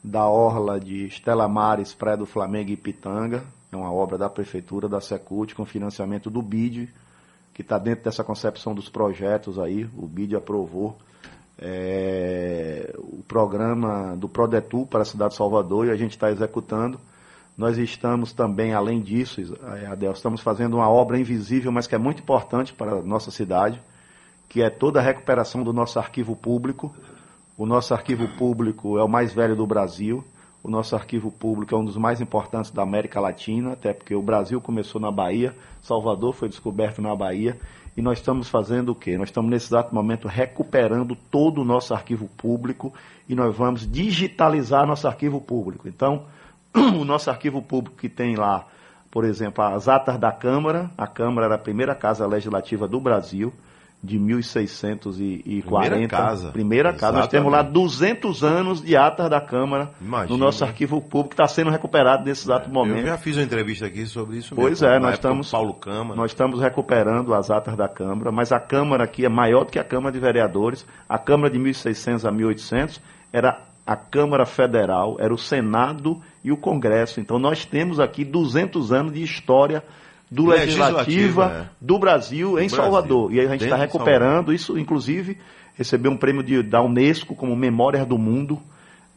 da 0.02 0.26
orla 0.26 0.80
de 0.80 1.06
Estela 1.06 1.46
Mares, 1.46 1.92
Praia 1.92 2.16
do 2.16 2.24
Flamengo 2.24 2.70
e 2.70 2.76
Pitanga. 2.76 3.44
É 3.70 3.76
uma 3.76 3.92
obra 3.92 4.16
da 4.16 4.30
Prefeitura, 4.30 4.88
da 4.88 5.00
Secult, 5.00 5.54
com 5.54 5.64
financiamento 5.64 6.30
do 6.30 6.40
BID, 6.40 6.88
que 7.52 7.62
está 7.62 7.78
dentro 7.78 8.04
dessa 8.04 8.24
concepção 8.24 8.74
dos 8.74 8.88
projetos 8.88 9.58
aí. 9.58 9.84
O 9.96 10.06
BID 10.06 10.36
aprovou 10.36 10.96
é, 11.58 12.94
o 12.98 13.22
programa 13.26 14.16
do 14.16 14.28
Prodetu 14.28 14.86
para 14.86 15.02
a 15.02 15.04
cidade 15.04 15.32
de 15.32 15.36
Salvador 15.36 15.86
e 15.86 15.90
a 15.90 15.96
gente 15.96 16.12
está 16.12 16.30
executando. 16.30 16.98
Nós 17.56 17.78
estamos 17.78 18.34
também, 18.34 18.74
além 18.74 19.00
disso, 19.00 19.40
Adel, 19.90 20.12
estamos 20.12 20.42
fazendo 20.42 20.76
uma 20.76 20.90
obra 20.90 21.18
invisível, 21.18 21.72
mas 21.72 21.86
que 21.86 21.94
é 21.94 21.98
muito 21.98 22.20
importante 22.20 22.72
para 22.74 22.96
a 22.96 23.02
nossa 23.02 23.30
cidade, 23.30 23.80
que 24.48 24.62
é 24.62 24.68
toda 24.68 25.00
a 25.00 25.02
recuperação 25.02 25.62
do 25.62 25.72
nosso 25.72 25.98
arquivo 25.98 26.36
público. 26.36 26.94
O 27.56 27.64
nosso 27.64 27.94
arquivo 27.94 28.28
público 28.36 28.98
é 28.98 29.02
o 29.02 29.08
mais 29.08 29.32
velho 29.32 29.56
do 29.56 29.66
Brasil. 29.66 30.22
O 30.62 30.68
nosso 30.68 30.94
arquivo 30.94 31.30
público 31.30 31.74
é 31.74 31.78
um 31.78 31.84
dos 31.84 31.96
mais 31.96 32.20
importantes 32.20 32.70
da 32.70 32.82
América 32.82 33.20
Latina, 33.20 33.72
até 33.72 33.94
porque 33.94 34.14
o 34.14 34.20
Brasil 34.20 34.60
começou 34.60 35.00
na 35.00 35.10
Bahia, 35.10 35.54
Salvador 35.80 36.34
foi 36.34 36.48
descoberto 36.48 37.00
na 37.00 37.14
Bahia, 37.14 37.58
e 37.96 38.02
nós 38.02 38.18
estamos 38.18 38.48
fazendo 38.48 38.90
o 38.90 38.94
quê? 38.94 39.16
Nós 39.16 39.28
estamos 39.28 39.50
nesse 39.50 39.68
exato 39.68 39.94
momento 39.94 40.28
recuperando 40.28 41.16
todo 41.30 41.62
o 41.62 41.64
nosso 41.64 41.94
arquivo 41.94 42.28
público 42.36 42.92
e 43.26 43.34
nós 43.34 43.56
vamos 43.56 43.90
digitalizar 43.90 44.86
nosso 44.86 45.08
arquivo 45.08 45.40
público. 45.40 45.88
Então, 45.88 46.24
o 46.76 47.04
nosso 47.04 47.30
arquivo 47.30 47.62
público 47.62 47.96
que 47.96 48.08
tem 48.08 48.36
lá, 48.36 48.66
por 49.10 49.24
exemplo, 49.24 49.64
as 49.64 49.88
atas 49.88 50.18
da 50.18 50.32
Câmara, 50.32 50.90
a 50.96 51.06
Câmara 51.06 51.46
era 51.46 51.54
a 51.54 51.58
primeira 51.58 51.94
casa 51.94 52.26
legislativa 52.26 52.86
do 52.86 53.00
Brasil, 53.00 53.52
de 54.02 54.18
1640. 54.18 55.66
Primeira 55.66 56.08
casa. 56.08 56.50
Primeira 56.50 56.88
Exatamente. 56.90 57.00
casa. 57.00 57.18
Nós 57.18 57.28
temos 57.28 57.52
lá 57.52 57.62
200 57.62 58.44
anos 58.44 58.82
de 58.82 58.96
atas 58.96 59.28
da 59.28 59.40
Câmara 59.40 59.90
Imagina. 60.00 60.36
no 60.36 60.36
nosso 60.44 60.64
arquivo 60.64 61.00
público, 61.00 61.30
que 61.30 61.34
está 61.34 61.48
sendo 61.48 61.70
recuperado 61.70 62.24
nesse 62.24 62.44
exato 62.44 62.68
é, 62.68 62.72
momento. 62.72 63.00
Eu 63.00 63.06
já 63.06 63.18
fiz 63.18 63.36
uma 63.36 63.42
entrevista 63.42 63.86
aqui 63.86 64.06
sobre 64.06 64.36
isso 64.36 64.54
Pois 64.54 64.80
mesmo, 64.80 64.94
é, 64.94 64.98
nós 65.00 65.14
estamos, 65.14 65.50
Paulo 65.50 65.74
Câmara. 65.74 66.14
nós 66.14 66.30
estamos 66.30 66.60
recuperando 66.60 67.34
as 67.34 67.50
atas 67.50 67.76
da 67.76 67.88
Câmara, 67.88 68.30
mas 68.30 68.52
a 68.52 68.60
Câmara 68.60 69.04
aqui 69.04 69.24
é 69.24 69.28
maior 69.28 69.64
do 69.64 69.72
que 69.72 69.78
a 69.78 69.84
Câmara 69.84 70.12
de 70.12 70.20
Vereadores. 70.20 70.86
A 71.08 71.18
Câmara 71.18 71.50
de 71.50 71.58
1600 71.58 72.24
a 72.24 72.30
1800 72.30 73.00
era 73.32 73.60
a 73.84 73.96
Câmara 73.96 74.44
Federal, 74.44 75.16
era 75.18 75.32
o 75.32 75.38
Senado 75.38 76.20
e 76.46 76.52
o 76.52 76.56
Congresso. 76.56 77.18
Então 77.18 77.40
nós 77.40 77.64
temos 77.64 77.98
aqui 77.98 78.24
200 78.24 78.92
anos 78.92 79.12
de 79.12 79.20
história 79.20 79.82
do 80.30 80.46
Legislativa, 80.46 81.66
é. 81.66 81.68
do 81.80 81.98
Brasil 81.98 82.56
em 82.60 82.68
Salvador. 82.68 83.34
E 83.34 83.40
a 83.40 83.48
gente 83.48 83.64
está 83.64 83.76
recuperando 83.76 84.52
isso, 84.52 84.78
inclusive, 84.78 85.38
recebeu 85.74 86.12
um 86.12 86.16
prêmio 86.16 86.44
de, 86.44 86.62
da 86.62 86.80
Unesco 86.80 87.34
como 87.34 87.56
Memória 87.56 88.06
do 88.06 88.16
Mundo, 88.16 88.60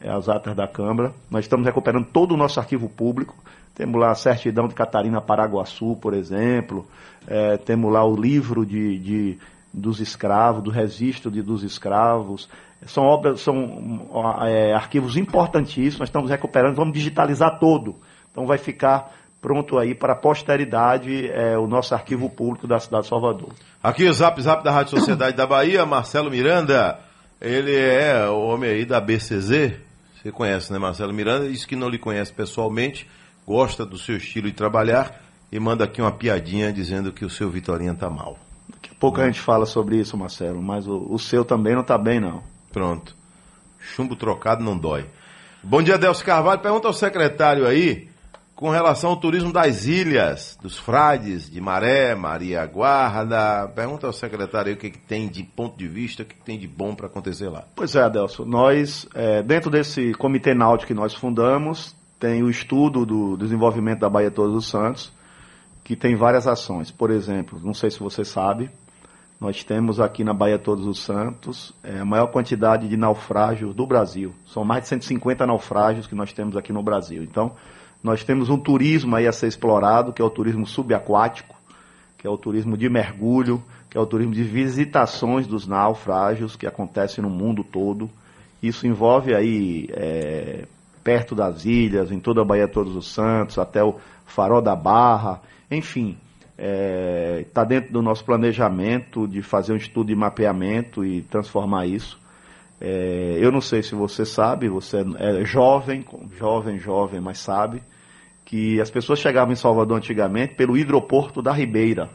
é, 0.00 0.10
as 0.10 0.28
atas 0.28 0.56
da 0.56 0.66
Câmara. 0.66 1.12
Nós 1.30 1.44
estamos 1.44 1.64
recuperando 1.64 2.06
todo 2.12 2.34
o 2.34 2.36
nosso 2.36 2.58
arquivo 2.58 2.88
público. 2.88 3.36
Temos 3.76 4.00
lá 4.00 4.10
a 4.10 4.16
certidão 4.16 4.66
de 4.66 4.74
Catarina 4.74 5.20
Paraguaçu, 5.20 5.96
por 6.02 6.14
exemplo. 6.14 6.84
É, 7.28 7.56
temos 7.58 7.92
lá 7.92 8.04
o 8.04 8.16
livro 8.16 8.66
de, 8.66 8.98
de, 8.98 9.38
dos 9.72 10.00
escravos, 10.00 10.64
do 10.64 10.70
registro 10.70 11.30
de, 11.30 11.42
dos 11.42 11.62
escravos. 11.62 12.48
São 12.86 13.04
obras, 13.04 13.40
são 13.40 14.08
é, 14.42 14.72
arquivos 14.72 15.16
importantíssimos. 15.16 15.98
Nós 15.98 16.08
estamos 16.08 16.30
recuperando, 16.30 16.76
vamos 16.76 16.94
digitalizar 16.94 17.58
todo. 17.58 17.96
Então 18.30 18.46
vai 18.46 18.58
ficar 18.58 19.12
pronto 19.40 19.78
aí 19.78 19.94
para 19.94 20.12
a 20.12 20.16
posteridade 20.16 21.30
é, 21.30 21.56
o 21.58 21.66
nosso 21.66 21.94
arquivo 21.94 22.28
público 22.28 22.66
da 22.66 22.78
cidade 22.78 23.04
de 23.04 23.08
Salvador. 23.08 23.50
Aqui 23.82 24.04
o 24.04 24.12
Zap 24.12 24.40
Zap 24.40 24.62
da 24.62 24.70
Rádio 24.70 24.98
Sociedade 24.98 25.36
da 25.36 25.46
Bahia, 25.46 25.86
Marcelo 25.86 26.30
Miranda, 26.30 26.98
ele 27.40 27.74
é 27.74 28.28
o 28.28 28.38
homem 28.38 28.70
aí 28.70 28.84
da 28.84 29.00
BCZ, 29.00 29.78
você 30.14 30.30
conhece, 30.30 30.70
né, 30.70 30.78
Marcelo 30.78 31.14
Miranda? 31.14 31.46
Isso 31.46 31.66
que 31.66 31.74
não 31.74 31.88
lhe 31.88 31.98
conhece 31.98 32.32
pessoalmente, 32.32 33.08
gosta 33.46 33.86
do 33.86 33.96
seu 33.96 34.18
estilo 34.18 34.48
de 34.48 34.52
trabalhar 34.52 35.18
e 35.50 35.58
manda 35.58 35.84
aqui 35.84 36.02
uma 36.02 36.12
piadinha 36.12 36.70
dizendo 36.70 37.10
que 37.10 37.24
o 37.24 37.30
seu 37.30 37.48
Vitorinha 37.48 37.94
tá 37.94 38.10
mal. 38.10 38.38
Daqui 38.68 38.90
a 38.92 39.00
pouco 39.00 39.20
a 39.20 39.26
gente 39.26 39.40
fala 39.40 39.64
sobre 39.64 39.96
isso, 39.96 40.16
Marcelo, 40.16 40.62
mas 40.62 40.86
o, 40.86 41.06
o 41.10 41.18
seu 41.18 41.44
também 41.44 41.74
não 41.74 41.82
tá 41.82 41.96
bem, 41.96 42.20
não. 42.20 42.42
Pronto. 42.72 43.14
Chumbo 43.78 44.14
trocado 44.14 44.62
não 44.62 44.76
dói. 44.76 45.06
Bom 45.62 45.82
dia, 45.82 45.98
Delcio 45.98 46.24
Carvalho. 46.24 46.60
Pergunta 46.60 46.88
ao 46.88 46.94
secretário 46.94 47.66
aí 47.66 48.08
com 48.54 48.68
relação 48.68 49.10
ao 49.10 49.16
turismo 49.16 49.52
das 49.52 49.86
ilhas, 49.86 50.58
dos 50.60 50.78
frades, 50.78 51.50
de 51.50 51.60
Maré, 51.62 52.14
Maria 52.14 52.64
Guarda. 52.66 53.66
Pergunta 53.74 54.06
ao 54.06 54.12
secretário 54.12 54.68
aí 54.68 54.74
o 54.74 54.76
que, 54.76 54.90
que 54.90 54.98
tem 54.98 55.28
de 55.28 55.42
ponto 55.42 55.78
de 55.78 55.88
vista, 55.88 56.22
o 56.22 56.26
que, 56.26 56.34
que 56.34 56.44
tem 56.44 56.58
de 56.58 56.68
bom 56.68 56.94
para 56.94 57.06
acontecer 57.06 57.48
lá. 57.48 57.64
Pois 57.74 57.96
é, 57.96 58.02
Adelson. 58.02 58.44
Nós, 58.44 59.08
é, 59.14 59.42
dentro 59.42 59.70
desse 59.70 60.12
comitê 60.12 60.52
náutico 60.52 60.88
que 60.88 60.94
nós 60.94 61.14
fundamos, 61.14 61.96
tem 62.18 62.42
o 62.42 62.50
estudo 62.50 63.06
do 63.06 63.34
desenvolvimento 63.38 64.00
da 64.00 64.10
Baía 64.10 64.30
Todos 64.30 64.54
os 64.54 64.68
Santos, 64.68 65.10
que 65.82 65.96
tem 65.96 66.14
várias 66.14 66.46
ações. 66.46 66.90
Por 66.90 67.10
exemplo, 67.10 67.58
não 67.64 67.72
sei 67.72 67.90
se 67.90 67.98
você 67.98 68.26
sabe, 68.26 68.70
nós 69.40 69.64
temos 69.64 69.98
aqui 69.98 70.22
na 70.22 70.34
Baía 70.34 70.58
Todos 70.58 70.86
os 70.86 70.98
Santos 70.98 71.72
é, 71.82 72.00
a 72.00 72.04
maior 72.04 72.26
quantidade 72.26 72.86
de 72.86 72.96
naufrágios 72.96 73.74
do 73.74 73.86
Brasil. 73.86 74.34
São 74.46 74.64
mais 74.64 74.82
de 74.82 74.88
150 74.90 75.46
naufrágios 75.46 76.06
que 76.06 76.14
nós 76.14 76.30
temos 76.30 76.58
aqui 76.58 76.74
no 76.74 76.82
Brasil. 76.82 77.22
Então, 77.22 77.52
nós 78.02 78.22
temos 78.22 78.50
um 78.50 78.58
turismo 78.58 79.16
aí 79.16 79.26
a 79.26 79.32
ser 79.32 79.46
explorado, 79.46 80.12
que 80.12 80.20
é 80.20 80.24
o 80.24 80.28
turismo 80.28 80.66
subaquático, 80.66 81.56
que 82.18 82.26
é 82.26 82.30
o 82.30 82.36
turismo 82.36 82.76
de 82.76 82.90
mergulho, 82.90 83.62
que 83.88 83.96
é 83.96 84.00
o 84.00 84.04
turismo 84.04 84.34
de 84.34 84.42
visitações 84.42 85.46
dos 85.46 85.66
naufrágios 85.66 86.54
que 86.54 86.66
acontece 86.66 87.22
no 87.22 87.30
mundo 87.30 87.64
todo. 87.64 88.10
Isso 88.62 88.86
envolve 88.86 89.34
aí 89.34 89.88
é, 89.92 90.66
perto 91.02 91.34
das 91.34 91.64
ilhas, 91.64 92.12
em 92.12 92.20
toda 92.20 92.42
a 92.42 92.44
Baía 92.44 92.68
Todos 92.68 92.94
os 92.94 93.10
Santos, 93.10 93.58
até 93.58 93.82
o 93.82 93.96
Farol 94.26 94.60
da 94.60 94.76
Barra, 94.76 95.40
enfim, 95.70 96.18
está 96.60 97.40
é, 97.40 97.44
tá 97.54 97.64
dentro 97.64 97.92
do 97.92 98.02
nosso 98.02 98.22
planejamento 98.24 99.26
de 99.26 99.40
fazer 99.40 99.72
um 99.72 99.76
estudo 99.76 100.08
de 100.08 100.14
mapeamento 100.14 101.04
e 101.04 101.22
transformar 101.22 101.86
isso. 101.86 102.18
É, 102.78 103.38
eu 103.40 103.50
não 103.50 103.60
sei 103.60 103.82
se 103.82 103.94
você 103.94 104.26
sabe, 104.26 104.68
você 104.68 105.04
é 105.18 105.44
jovem, 105.44 106.04
jovem, 106.38 106.78
jovem, 106.78 107.20
mas 107.20 107.38
sabe, 107.38 107.82
que 108.44 108.80
as 108.80 108.90
pessoas 108.90 109.18
chegavam 109.18 109.52
em 109.52 109.56
Salvador 109.56 109.96
antigamente 109.96 110.54
pelo 110.54 110.76
hidroporto 110.76 111.40
da 111.40 111.52
Ribeira. 111.52 112.10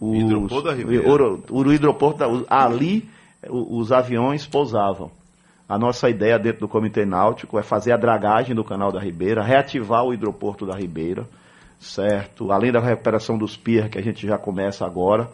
Os, 0.00 0.18
hidroporto 0.18 0.62
da 0.62 0.74
Ribeira? 0.74 1.08
O, 1.08 1.42
o, 1.50 1.62
o 1.66 1.72
hidroporto 1.72 2.18
da, 2.18 2.26
ali 2.48 3.08
os 3.48 3.90
aviões 3.90 4.46
pousavam. 4.46 5.10
A 5.68 5.78
nossa 5.78 6.10
ideia 6.10 6.38
dentro 6.38 6.60
do 6.60 6.68
Comitê 6.68 7.04
Náutico 7.04 7.58
é 7.58 7.62
fazer 7.62 7.92
a 7.92 7.96
dragagem 7.96 8.54
do 8.54 8.64
canal 8.64 8.90
da 8.90 9.00
Ribeira, 9.00 9.42
reativar 9.42 10.04
o 10.04 10.12
hidroporto 10.12 10.66
da 10.66 10.74
Ribeira, 10.74 11.26
certo? 11.80 12.52
Além 12.52 12.70
da 12.70 12.78
recuperação 12.78 13.38
dos 13.38 13.56
pier 13.56 13.88
que 13.88 13.98
a 13.98 14.02
gente 14.02 14.26
já 14.26 14.36
começa 14.36 14.84
agora, 14.84 15.28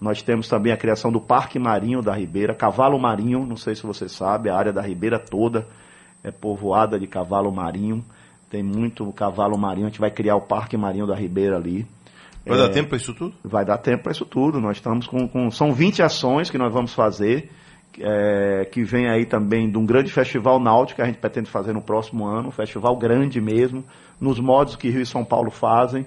nós 0.00 0.22
temos 0.22 0.48
também 0.48 0.72
a 0.72 0.76
criação 0.76 1.12
do 1.12 1.20
Parque 1.20 1.58
Marinho 1.58 2.00
da 2.00 2.14
Ribeira, 2.14 2.54
cavalo 2.54 2.98
marinho, 2.98 3.44
não 3.44 3.56
sei 3.56 3.74
se 3.74 3.82
você 3.82 4.08
sabe, 4.08 4.48
a 4.48 4.56
área 4.56 4.72
da 4.72 4.80
Ribeira 4.80 5.18
toda 5.18 5.66
é 6.24 6.30
povoada 6.30 6.98
de 6.98 7.06
cavalo 7.06 7.52
marinho, 7.52 8.02
tem 8.50 8.62
muito 8.62 9.10
cavalo 9.12 9.56
marinho, 9.58 9.86
a 9.86 9.90
gente 9.90 10.00
vai 10.00 10.10
criar 10.10 10.36
o 10.36 10.40
Parque 10.40 10.76
Marinho 10.76 11.06
da 11.06 11.14
Ribeira 11.14 11.56
ali. 11.56 11.86
Vai 12.44 12.58
é, 12.58 12.62
dar 12.62 12.70
tempo 12.70 12.88
para 12.88 12.96
isso 12.96 13.14
tudo? 13.14 13.34
Vai 13.44 13.64
dar 13.64 13.78
tempo 13.78 14.02
para 14.02 14.12
isso 14.12 14.24
tudo. 14.24 14.60
Nós 14.60 14.78
estamos 14.78 15.06
com, 15.06 15.28
com, 15.28 15.50
São 15.50 15.72
20 15.72 16.02
ações 16.02 16.50
que 16.50 16.58
nós 16.58 16.72
vamos 16.72 16.94
fazer 16.94 17.50
é, 17.98 18.64
que 18.70 18.82
vem 18.82 19.08
aí 19.08 19.24
também 19.24 19.70
de 19.70 19.78
um 19.78 19.84
grande 19.84 20.12
festival 20.12 20.60
náutico 20.60 20.96
que 20.96 21.02
a 21.02 21.06
gente 21.06 21.18
pretende 21.18 21.50
fazer 21.50 21.72
no 21.72 21.82
próximo 21.82 22.26
ano, 22.26 22.48
um 22.48 22.52
festival 22.52 22.96
grande 22.96 23.40
mesmo, 23.40 23.84
nos 24.20 24.38
modos 24.38 24.76
que 24.76 24.90
Rio 24.90 25.02
e 25.02 25.06
São 25.06 25.24
Paulo 25.24 25.50
fazem. 25.50 26.06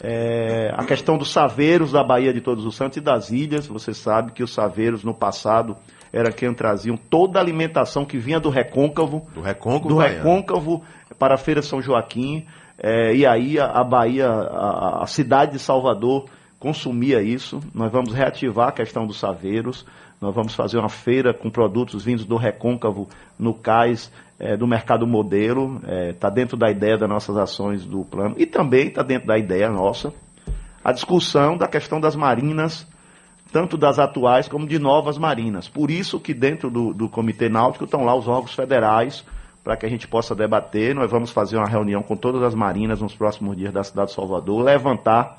É, 0.00 0.72
a 0.74 0.84
questão 0.84 1.16
dos 1.16 1.30
saveiros 1.30 1.92
da 1.92 2.02
Bahia 2.02 2.32
de 2.32 2.40
Todos 2.40 2.66
os 2.66 2.74
Santos 2.74 2.96
e 2.96 3.00
das 3.00 3.30
ilhas, 3.30 3.66
você 3.66 3.94
sabe 3.94 4.32
que 4.32 4.42
os 4.42 4.52
saveiros 4.52 5.04
no 5.04 5.14
passado 5.14 5.76
era 6.12 6.32
quem 6.32 6.52
traziam 6.52 6.96
toda 6.96 7.38
a 7.38 7.42
alimentação 7.42 8.04
que 8.04 8.18
vinha 8.18 8.40
do 8.40 8.50
recôncavo, 8.50 9.26
do 9.32 9.40
recôncavo, 9.40 9.88
do 9.88 9.96
recôncavo 9.96 10.82
para 11.18 11.34
a 11.34 11.38
Feira 11.38 11.62
São 11.62 11.80
Joaquim, 11.80 12.44
é, 12.78 13.14
e 13.14 13.24
aí 13.24 13.58
a, 13.60 13.66
a 13.66 13.84
Bahia, 13.84 14.26
a, 14.28 15.04
a 15.04 15.06
cidade 15.06 15.52
de 15.52 15.58
Salvador 15.60 16.26
consumia 16.62 17.20
isso. 17.20 17.60
Nós 17.74 17.90
vamos 17.90 18.14
reativar 18.14 18.68
a 18.68 18.72
questão 18.72 19.04
dos 19.04 19.18
saveiros. 19.18 19.84
Nós 20.20 20.32
vamos 20.32 20.54
fazer 20.54 20.78
uma 20.78 20.88
feira 20.88 21.34
com 21.34 21.50
produtos 21.50 22.04
vindos 22.04 22.24
do 22.24 22.36
recôncavo 22.36 23.08
no 23.36 23.52
cais 23.52 24.12
é, 24.38 24.56
do 24.56 24.64
mercado 24.64 25.04
modelo. 25.04 25.78
Está 25.78 25.90
é, 25.92 26.12
tá 26.12 26.30
dentro 26.30 26.56
da 26.56 26.70
ideia 26.70 26.96
das 26.96 27.08
nossas 27.08 27.36
ações 27.36 27.84
do 27.84 28.04
plano. 28.04 28.36
E 28.38 28.46
também 28.46 28.86
está 28.86 29.02
dentro 29.02 29.26
da 29.26 29.36
ideia 29.36 29.68
nossa 29.68 30.14
a 30.84 30.92
discussão 30.92 31.56
da 31.56 31.66
questão 31.66 32.00
das 32.00 32.14
marinas, 32.14 32.86
tanto 33.52 33.76
das 33.76 33.98
atuais 33.98 34.46
como 34.46 34.64
de 34.64 34.78
novas 34.78 35.18
marinas. 35.18 35.68
Por 35.68 35.90
isso 35.90 36.20
que 36.20 36.32
dentro 36.32 36.70
do, 36.70 36.94
do 36.94 37.08
Comitê 37.08 37.48
Náutico 37.48 37.86
estão 37.86 38.04
lá 38.04 38.14
os 38.14 38.28
órgãos 38.28 38.54
federais 38.54 39.24
para 39.64 39.76
que 39.76 39.84
a 39.84 39.88
gente 39.88 40.06
possa 40.06 40.32
debater. 40.32 40.94
Nós 40.94 41.10
vamos 41.10 41.32
fazer 41.32 41.56
uma 41.56 41.68
reunião 41.68 42.04
com 42.04 42.14
todas 42.14 42.40
as 42.44 42.54
marinas 42.54 43.00
nos 43.00 43.16
próximos 43.16 43.56
dias 43.56 43.72
da 43.72 43.82
cidade 43.82 44.10
de 44.10 44.14
Salvador, 44.14 44.62
levantar 44.62 45.38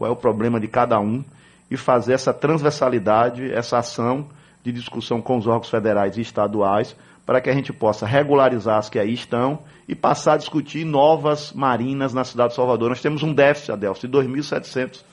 qual 0.00 0.08
é 0.08 0.12
o 0.12 0.16
problema 0.16 0.58
de 0.58 0.66
cada 0.66 0.98
um 0.98 1.22
e 1.70 1.76
fazer 1.76 2.14
essa 2.14 2.32
transversalidade, 2.32 3.52
essa 3.52 3.76
ação 3.76 4.28
de 4.64 4.72
discussão 4.72 5.20
com 5.20 5.36
os 5.36 5.46
órgãos 5.46 5.68
federais 5.68 6.16
e 6.16 6.22
estaduais, 6.22 6.96
para 7.26 7.38
que 7.38 7.50
a 7.50 7.52
gente 7.52 7.70
possa 7.70 8.06
regularizar 8.06 8.78
as 8.78 8.88
que 8.88 8.98
aí 8.98 9.12
estão 9.12 9.58
e 9.86 9.94
passar 9.94 10.32
a 10.32 10.36
discutir 10.38 10.86
novas 10.86 11.52
marinas 11.52 12.14
na 12.14 12.24
cidade 12.24 12.48
de 12.48 12.54
Salvador. 12.54 12.88
Nós 12.88 13.02
temos 13.02 13.22
um 13.22 13.34
déficit, 13.34 13.72
Adelso, 13.72 14.08
de 14.08 14.16
2.700 14.16 15.04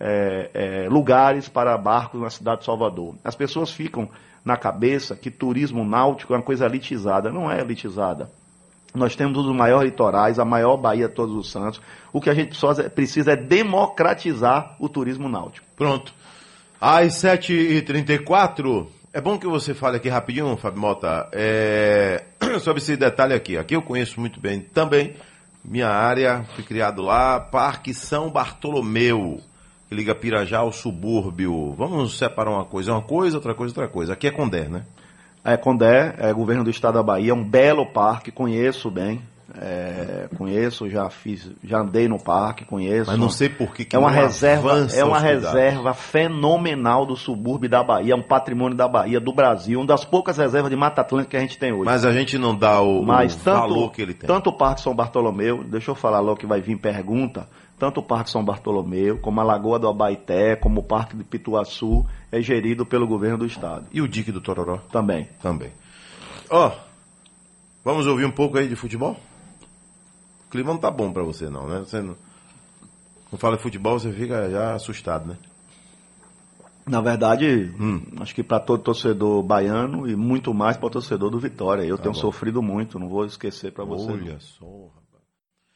é, 0.00 0.50
é, 0.54 0.88
lugares 0.88 1.46
para 1.46 1.76
barcos 1.76 2.22
na 2.22 2.30
cidade 2.30 2.60
de 2.60 2.64
Salvador. 2.64 3.16
As 3.22 3.34
pessoas 3.34 3.70
ficam 3.70 4.08
na 4.42 4.56
cabeça 4.56 5.14
que 5.14 5.30
turismo 5.30 5.84
náutico 5.84 6.32
é 6.32 6.38
uma 6.38 6.42
coisa 6.42 6.64
elitizada. 6.64 7.30
Não 7.30 7.50
é 7.50 7.60
elitizada. 7.60 8.30
Nós 8.94 9.14
temos 9.14 9.38
um 9.38 9.42
dos 9.42 9.54
maiores 9.54 9.90
litorais, 9.90 10.38
a 10.38 10.44
maior 10.44 10.76
Bahia 10.76 11.08
de 11.08 11.14
Todos 11.14 11.34
os 11.34 11.50
Santos. 11.50 11.80
O 12.12 12.20
que 12.20 12.28
a 12.28 12.34
gente 12.34 12.58
precisa 12.94 13.32
é 13.32 13.36
democratizar 13.36 14.74
o 14.80 14.88
turismo 14.88 15.28
náutico. 15.28 15.66
Pronto. 15.76 16.12
Às 16.80 17.14
7h34, 17.14 18.86
é 19.12 19.20
bom 19.20 19.38
que 19.38 19.46
você 19.46 19.74
fale 19.74 19.98
aqui 19.98 20.08
rapidinho, 20.08 20.56
Fábio 20.56 20.80
Mota, 20.80 21.28
é... 21.32 22.24
sobre 22.60 22.82
esse 22.82 22.96
detalhe 22.96 23.34
aqui. 23.34 23.56
Aqui 23.56 23.76
eu 23.76 23.82
conheço 23.82 24.18
muito 24.18 24.40
bem 24.40 24.60
também. 24.60 25.14
Minha 25.64 25.88
área, 25.88 26.44
fui 26.54 26.64
criado 26.64 27.02
lá, 27.02 27.38
Parque 27.38 27.92
São 27.92 28.30
Bartolomeu, 28.30 29.40
que 29.88 29.94
liga 29.94 30.14
Pirajá 30.14 30.58
ao 30.58 30.72
subúrbio. 30.72 31.74
Vamos 31.74 32.16
separar 32.16 32.50
uma 32.50 32.64
coisa, 32.64 32.92
uma 32.92 33.02
coisa, 33.02 33.36
outra 33.36 33.54
coisa, 33.54 33.72
outra 33.72 33.88
coisa. 33.88 34.12
Aqui 34.14 34.26
é 34.26 34.30
Condé, 34.30 34.68
né? 34.68 34.84
É, 35.44 35.56
Condé, 35.56 36.14
é 36.18 36.32
governo 36.32 36.64
do 36.64 36.70
estado 36.70 36.94
da 36.94 37.02
Bahia, 37.02 37.32
é 37.32 37.34
um 37.34 37.44
belo 37.44 37.86
parque, 37.86 38.30
conheço 38.30 38.90
bem. 38.90 39.22
É, 39.58 40.28
conheço, 40.36 40.88
já 40.88 41.10
fiz, 41.10 41.50
já 41.64 41.80
andei 41.80 42.06
no 42.06 42.22
parque, 42.22 42.64
conheço. 42.64 43.10
Mas 43.10 43.18
não 43.18 43.28
sei 43.28 43.48
por 43.48 43.74
que, 43.74 43.86
é 43.94 43.98
uma 43.98 44.10
reserva, 44.10 44.86
é 44.94 45.04
uma 45.04 45.18
reserva 45.18 45.92
fenomenal 45.92 47.04
do 47.04 47.16
subúrbio 47.16 47.68
da 47.68 47.82
Bahia, 47.82 48.12
é 48.12 48.16
um 48.16 48.22
patrimônio 48.22 48.76
da 48.76 48.86
Bahia, 48.86 49.18
do 49.18 49.32
Brasil, 49.32 49.80
uma 49.80 49.86
das 49.86 50.04
poucas 50.04 50.36
reservas 50.36 50.70
de 50.70 50.76
Mata 50.76 51.00
Atlântica 51.00 51.30
que 51.30 51.36
a 51.36 51.40
gente 51.40 51.58
tem 51.58 51.72
hoje. 51.72 51.84
Mas 51.84 52.04
a 52.04 52.12
gente 52.12 52.38
não 52.38 52.56
dá 52.56 52.80
o, 52.80 53.02
Mas 53.02 53.34
o 53.34 53.38
tanto, 53.40 53.58
valor 53.58 53.90
que 53.90 54.02
ele 54.02 54.14
tem. 54.14 54.28
Tanto 54.28 54.50
o 54.50 54.52
Parque 54.52 54.82
São 54.82 54.94
Bartolomeu, 54.94 55.64
deixa 55.64 55.90
eu 55.90 55.96
falar 55.96 56.20
logo 56.20 56.38
que 56.38 56.46
vai 56.46 56.60
vir 56.60 56.78
pergunta, 56.78 57.48
tanto 57.80 58.00
o 58.00 58.02
Parque 58.02 58.30
São 58.30 58.44
Bartolomeu, 58.44 59.18
como 59.18 59.40
a 59.40 59.42
Lagoa 59.42 59.78
do 59.78 59.88
Abaité, 59.88 60.54
como 60.54 60.82
o 60.82 60.84
Parque 60.84 61.16
de 61.16 61.24
Pituaçu, 61.24 62.06
é 62.30 62.42
gerido 62.42 62.84
pelo 62.84 63.08
governo 63.08 63.38
do 63.38 63.46
estado. 63.46 63.86
E 63.90 64.02
o 64.02 64.06
Dique 64.06 64.30
do 64.30 64.40
Tororó? 64.40 64.76
Também. 64.92 65.30
Também. 65.40 65.72
Ó, 66.50 66.68
oh, 66.68 66.72
vamos 67.82 68.06
ouvir 68.06 68.26
um 68.26 68.30
pouco 68.30 68.58
aí 68.58 68.68
de 68.68 68.76
futebol? 68.76 69.16
O 70.46 70.50
clima 70.50 70.74
não 70.74 70.78
tá 70.78 70.90
bom 70.90 71.10
para 71.10 71.22
você 71.22 71.48
não, 71.48 71.66
né? 71.66 71.78
Você 71.78 72.02
não, 72.02 72.14
não 73.32 73.38
fala 73.38 73.56
de 73.56 73.62
futebol, 73.62 73.98
você 73.98 74.12
fica 74.12 74.50
já 74.50 74.74
assustado, 74.74 75.26
né? 75.26 75.38
Na 76.86 77.00
verdade, 77.00 77.74
hum. 77.80 78.02
acho 78.20 78.34
que 78.34 78.42
para 78.42 78.60
todo 78.60 78.82
torcedor 78.82 79.42
baiano 79.42 80.06
e 80.06 80.14
muito 80.14 80.52
mais 80.52 80.76
para 80.76 80.86
o 80.86 80.90
torcedor 80.90 81.30
do 81.30 81.38
Vitória. 81.38 81.84
Eu 81.84 81.96
tá 81.96 82.02
tenho 82.02 82.14
bom. 82.14 82.20
sofrido 82.20 82.60
muito, 82.60 82.98
não 82.98 83.08
vou 83.08 83.24
esquecer 83.24 83.72
para 83.72 83.84
você. 83.84 84.12
Olha 84.12 84.38
só. 84.38 84.99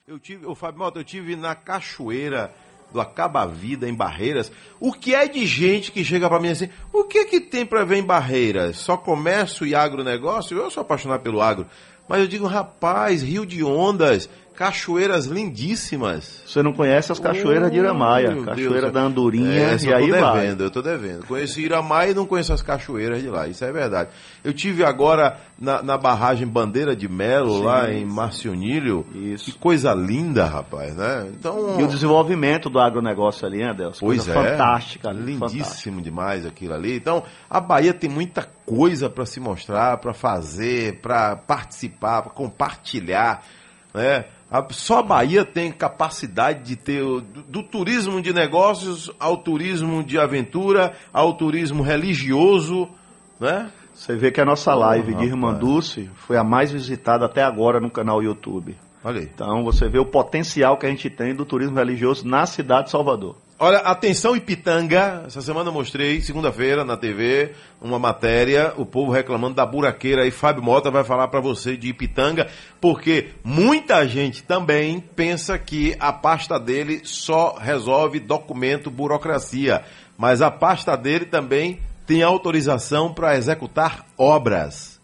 Eu 0.06 0.18
tive, 0.18 0.44
o 0.44 0.54
Fábio 0.54 0.80
Mota, 0.80 0.98
eu 0.98 1.04
tive 1.04 1.34
na 1.34 1.54
cachoeira 1.54 2.54
do 2.92 3.00
Acaba 3.00 3.46
Vida 3.46 3.88
em 3.88 3.94
Barreiras. 3.94 4.52
O 4.78 4.92
que 4.92 5.14
é 5.14 5.26
de 5.26 5.46
gente 5.46 5.90
que 5.90 6.04
chega 6.04 6.28
para 6.28 6.38
mim 6.38 6.50
assim, 6.50 6.68
o 6.92 7.04
que 7.04 7.20
é 7.20 7.24
que 7.24 7.40
tem 7.40 7.64
para 7.64 7.86
ver 7.86 7.96
em 7.96 8.02
Barreiras? 8.02 8.76
Só 8.76 8.98
comércio 8.98 9.66
e 9.66 9.74
agronegócio? 9.74 10.58
Eu 10.58 10.70
sou 10.70 10.82
apaixonado 10.82 11.22
pelo 11.22 11.40
agro. 11.40 11.66
Mas 12.06 12.20
eu 12.20 12.28
digo, 12.28 12.46
rapaz, 12.46 13.22
Rio 13.22 13.46
de 13.46 13.64
Ondas, 13.64 14.28
cachoeiras 14.56 15.26
lindíssimas. 15.26 16.42
Você 16.46 16.62
não 16.62 16.72
conhece 16.72 17.10
as 17.10 17.18
cachoeiras 17.18 17.68
oh, 17.68 17.70
de 17.70 17.78
Iramaia, 17.78 18.36
cachoeira 18.44 18.80
Deus. 18.82 18.92
da 18.92 19.00
Andorinha 19.02 19.50
é, 19.50 19.76
e 19.82 19.92
aí 19.92 20.06
devendo, 20.06 20.20
vai. 20.20 20.50
Eu 20.52 20.70
tô 20.70 20.80
devendo. 20.80 21.26
Conheço 21.26 21.60
Iramaia 21.60 22.12
e 22.12 22.14
não 22.14 22.24
conheço 22.24 22.52
as 22.52 22.62
cachoeiras 22.62 23.20
de 23.20 23.28
lá, 23.28 23.48
isso 23.48 23.64
é 23.64 23.72
verdade. 23.72 24.10
Eu 24.44 24.52
tive 24.52 24.84
agora 24.84 25.38
na, 25.58 25.82
na 25.82 25.98
barragem 25.98 26.46
Bandeira 26.46 26.94
de 26.94 27.08
Melo, 27.08 27.58
sim, 27.58 27.64
lá 27.64 27.90
em 27.90 28.04
Marcionílio. 28.04 29.04
Isso. 29.12 29.46
Que 29.46 29.58
coisa 29.58 29.92
linda, 29.92 30.44
rapaz, 30.44 30.94
né? 30.94 31.26
Então, 31.32 31.80
e 31.80 31.82
o 31.82 31.88
desenvolvimento 31.88 32.70
do 32.70 32.78
agronegócio 32.78 33.46
ali, 33.46 33.58
né, 33.58 33.74
Deus? 33.74 33.98
Pois 33.98 34.24
coisa 34.24 34.38
é. 34.38 34.50
Fantástica. 34.50 35.10
Lindíssimo 35.10 35.48
fantástica. 35.48 36.02
demais 36.02 36.46
aquilo 36.46 36.74
ali. 36.74 36.96
Então, 36.96 37.24
a 37.50 37.58
Bahia 37.58 37.92
tem 37.92 38.08
muita 38.08 38.48
coisa 38.64 39.10
para 39.10 39.26
se 39.26 39.40
mostrar, 39.40 39.96
para 39.98 40.14
fazer, 40.14 41.00
para 41.00 41.34
participar, 41.34 42.22
para 42.22 42.30
compartilhar, 42.30 43.42
né? 43.92 44.24
A, 44.54 44.64
só 44.70 45.00
a 45.00 45.02
Bahia 45.02 45.44
tem 45.44 45.72
capacidade 45.72 46.62
de 46.62 46.76
ter 46.76 47.02
do, 47.02 47.20
do, 47.42 47.62
turismo 47.64 48.22
de 48.22 48.32
negócios 48.32 49.10
ao 49.18 49.38
turismo 49.38 50.04
de 50.04 50.16
aventura, 50.16 50.94
ao 51.12 51.34
turismo 51.34 51.82
religioso, 51.82 52.88
né? 53.40 53.72
Você 53.92 54.14
vê 54.14 54.30
que 54.30 54.40
a 54.40 54.44
nossa 54.44 54.72
live 54.72 55.12
oh, 55.12 55.18
de 55.18 55.24
Irmã 55.24 55.52
Dulce 55.52 56.08
foi 56.14 56.36
a 56.36 56.44
mais 56.44 56.70
visitada 56.70 57.24
até 57.24 57.42
agora 57.42 57.80
no 57.80 57.90
canal 57.90 58.22
YouTube. 58.22 58.76
Olha 59.02 59.18
aí. 59.18 59.28
Então 59.34 59.64
você 59.64 59.88
vê 59.88 59.98
o 59.98 60.06
potencial 60.06 60.76
que 60.76 60.86
a 60.86 60.88
gente 60.88 61.10
tem 61.10 61.34
do 61.34 61.44
turismo 61.44 61.76
religioso 61.76 62.24
na 62.24 62.46
cidade 62.46 62.84
de 62.84 62.90
Salvador. 62.92 63.34
Olha, 63.56 63.78
atenção 63.78 64.34
Ipitanga, 64.34 65.22
essa 65.28 65.40
semana 65.40 65.68
eu 65.68 65.72
mostrei, 65.72 66.20
segunda-feira, 66.20 66.84
na 66.84 66.96
TV, 66.96 67.52
uma 67.80 68.00
matéria, 68.00 68.74
o 68.76 68.84
povo 68.84 69.12
reclamando 69.12 69.54
da 69.54 69.64
buraqueira, 69.64 70.26
e 70.26 70.32
Fábio 70.32 70.60
Mota 70.60 70.90
vai 70.90 71.04
falar 71.04 71.28
para 71.28 71.38
você 71.40 71.76
de 71.76 71.88
Ipitanga, 71.88 72.50
porque 72.80 73.28
muita 73.44 74.08
gente 74.08 74.42
também 74.42 74.98
pensa 74.98 75.56
que 75.56 75.96
a 76.00 76.12
pasta 76.12 76.58
dele 76.58 77.02
só 77.04 77.54
resolve 77.56 78.18
documento, 78.18 78.90
burocracia, 78.90 79.84
mas 80.18 80.42
a 80.42 80.50
pasta 80.50 80.96
dele 80.96 81.24
também 81.24 81.78
tem 82.04 82.24
autorização 82.24 83.14
para 83.14 83.36
executar 83.36 84.04
obras 84.18 85.00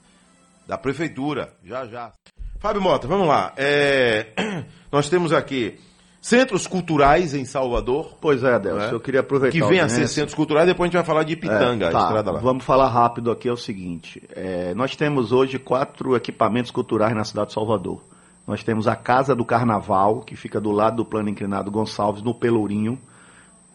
da 0.67 0.77
prefeitura, 0.77 1.53
já 1.65 1.87
já. 1.87 2.13
Fábio 2.59 2.83
Mota, 2.83 3.07
vamos 3.07 3.29
lá, 3.29 3.53
é... 3.57 4.27
nós 4.91 5.09
temos 5.09 5.33
aqui 5.33 5.79
Centros 6.21 6.67
culturais 6.67 7.33
em 7.33 7.47
Salvador. 7.47 8.13
Pois 8.21 8.45
é, 8.45 8.55
Adelson, 8.55 8.79
né? 8.79 8.93
eu 8.93 9.01
queria 9.01 9.21
aproveitar. 9.21 9.59
Que 9.59 9.65
vem 9.65 9.81
a 9.81 9.89
ser 9.89 10.07
centros 10.07 10.35
culturais, 10.35 10.67
depois 10.67 10.87
a 10.87 10.89
gente 10.89 10.97
vai 10.97 11.05
falar 11.05 11.23
de 11.23 11.33
Ipitanga, 11.33 11.87
é, 11.87 11.91
tá, 11.91 11.99
a 11.99 12.03
estrada 12.03 12.31
lá. 12.31 12.41
Vamos 12.41 12.63
falar 12.63 12.89
rápido 12.89 13.31
aqui, 13.31 13.49
é 13.49 13.53
o 13.53 13.57
seguinte. 13.57 14.23
É, 14.37 14.75
nós 14.75 14.95
temos 14.95 15.33
hoje 15.33 15.59
quatro 15.59 16.15
equipamentos 16.15 16.71
culturais 16.71 17.15
na 17.17 17.25
cidade 17.25 17.49
de 17.49 17.55
Salvador. 17.55 18.03
Nós 18.47 18.63
temos 18.63 18.87
a 18.87 18.95
Casa 18.95 19.35
do 19.35 19.45
Carnaval, 19.45 20.21
que 20.21 20.37
fica 20.37 20.61
do 20.61 20.71
lado 20.71 20.97
do 20.97 21.05
Plano 21.07 21.31
Inclinado 21.31 21.71
Gonçalves, 21.71 22.23
no 22.23 22.35
Pelourinho, 22.35 22.99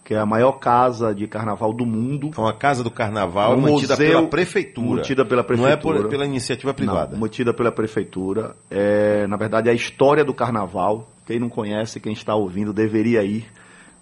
que 0.03 0.13
é 0.13 0.19
a 0.19 0.25
maior 0.25 0.51
casa 0.53 1.15
de 1.15 1.25
carnaval 1.25 1.73
do 1.73 1.83
mundo. 1.83 2.29
É 2.37 2.39
uma 2.39 2.53
casa 2.53 2.83
do 2.83 2.91
carnaval 2.91 3.55
um 3.55 3.61
mantida 3.61 3.95
museu, 3.95 4.07
pela 4.11 4.27
prefeitura. 4.27 4.97
Mantida 4.97 5.25
pela 5.25 5.43
prefeitura. 5.43 5.81
Não 5.83 5.97
é 5.97 6.01
por, 6.01 6.09
pela 6.09 6.25
iniciativa 6.27 6.75
privada. 6.75 7.13
Não, 7.13 7.19
mantida 7.19 7.51
pela 7.55 7.71
prefeitura. 7.71 8.55
É, 8.69 9.25
na 9.25 9.35
verdade, 9.35 9.67
é 9.67 9.71
a 9.71 9.75
história 9.75 10.23
do 10.23 10.31
carnaval 10.31 11.07
quem 11.25 11.39
não 11.39 11.49
conhece, 11.49 11.99
quem 11.99 12.13
está 12.13 12.35
ouvindo, 12.35 12.71
deveria 12.71 13.23
ir. 13.23 13.45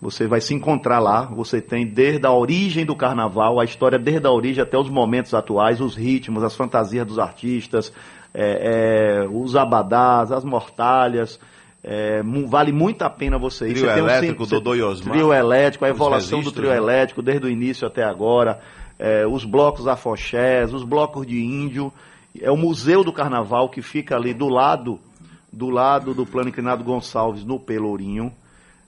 Você 0.02 0.28
vai 0.28 0.42
se 0.42 0.54
encontrar 0.54 1.00
lá. 1.00 1.26
Você 1.26 1.62
tem 1.62 1.88
desde 1.88 2.28
a 2.28 2.32
origem 2.32 2.86
do 2.86 2.96
carnaval, 2.96 3.60
a 3.60 3.64
história 3.64 3.98
desde 3.98 4.28
a 4.28 4.32
origem 4.32 4.62
até 4.62 4.78
os 4.78 4.90
momentos 4.90 5.34
atuais, 5.34 5.80
os 5.80 5.96
ritmos, 5.96 6.44
as 6.44 6.56
fantasias 6.56 7.08
dos 7.08 7.18
artistas, 7.18 7.94
é, 8.34 9.22
é, 9.24 9.28
os 9.30 9.56
abadás, 9.56 10.32
as 10.32 10.44
mortalhas. 10.44 11.40
É, 11.82 12.22
vale 12.48 12.72
muito 12.74 13.02
a 13.04 13.10
pena 13.10 13.38
você 13.38 13.70
ir. 13.70 13.74
Trio 13.76 13.86
você 13.86 14.00
elétrico, 14.00 14.44
um, 14.44 14.48
Dodô 14.48 14.76
e 14.76 14.84
Osmar. 14.84 15.14
Trio 15.14 15.34
elétrico, 15.34 15.86
a 15.86 15.90
evolução 15.90 16.42
do 16.42 16.52
trio 16.52 16.70
né? 16.70 16.78
elétrico 16.78 17.22
desde 17.22 17.46
o 17.46 17.50
início 17.50 17.88
até 17.88 18.04
agora. 18.04 18.60
É, 19.00 19.26
os 19.26 19.46
blocos 19.46 19.88
afoxés, 19.88 20.74
os 20.74 20.84
blocos 20.84 21.26
de 21.26 21.42
índio. 21.42 21.92
É 22.42 22.52
o 22.52 22.58
Museu 22.58 23.04
do 23.04 23.14
Carnaval 23.14 23.70
que 23.70 23.82
fica 23.82 24.16
ali 24.16 24.34
do 24.34 24.50
lado 24.50 25.00
do 25.54 25.70
lado 25.70 26.16
do 26.16 26.26
Plano 26.26 26.50
Inclinado 26.50 26.84
Gonçalves, 26.84 27.46
no 27.46 27.60
Pelourinho. 27.60 28.34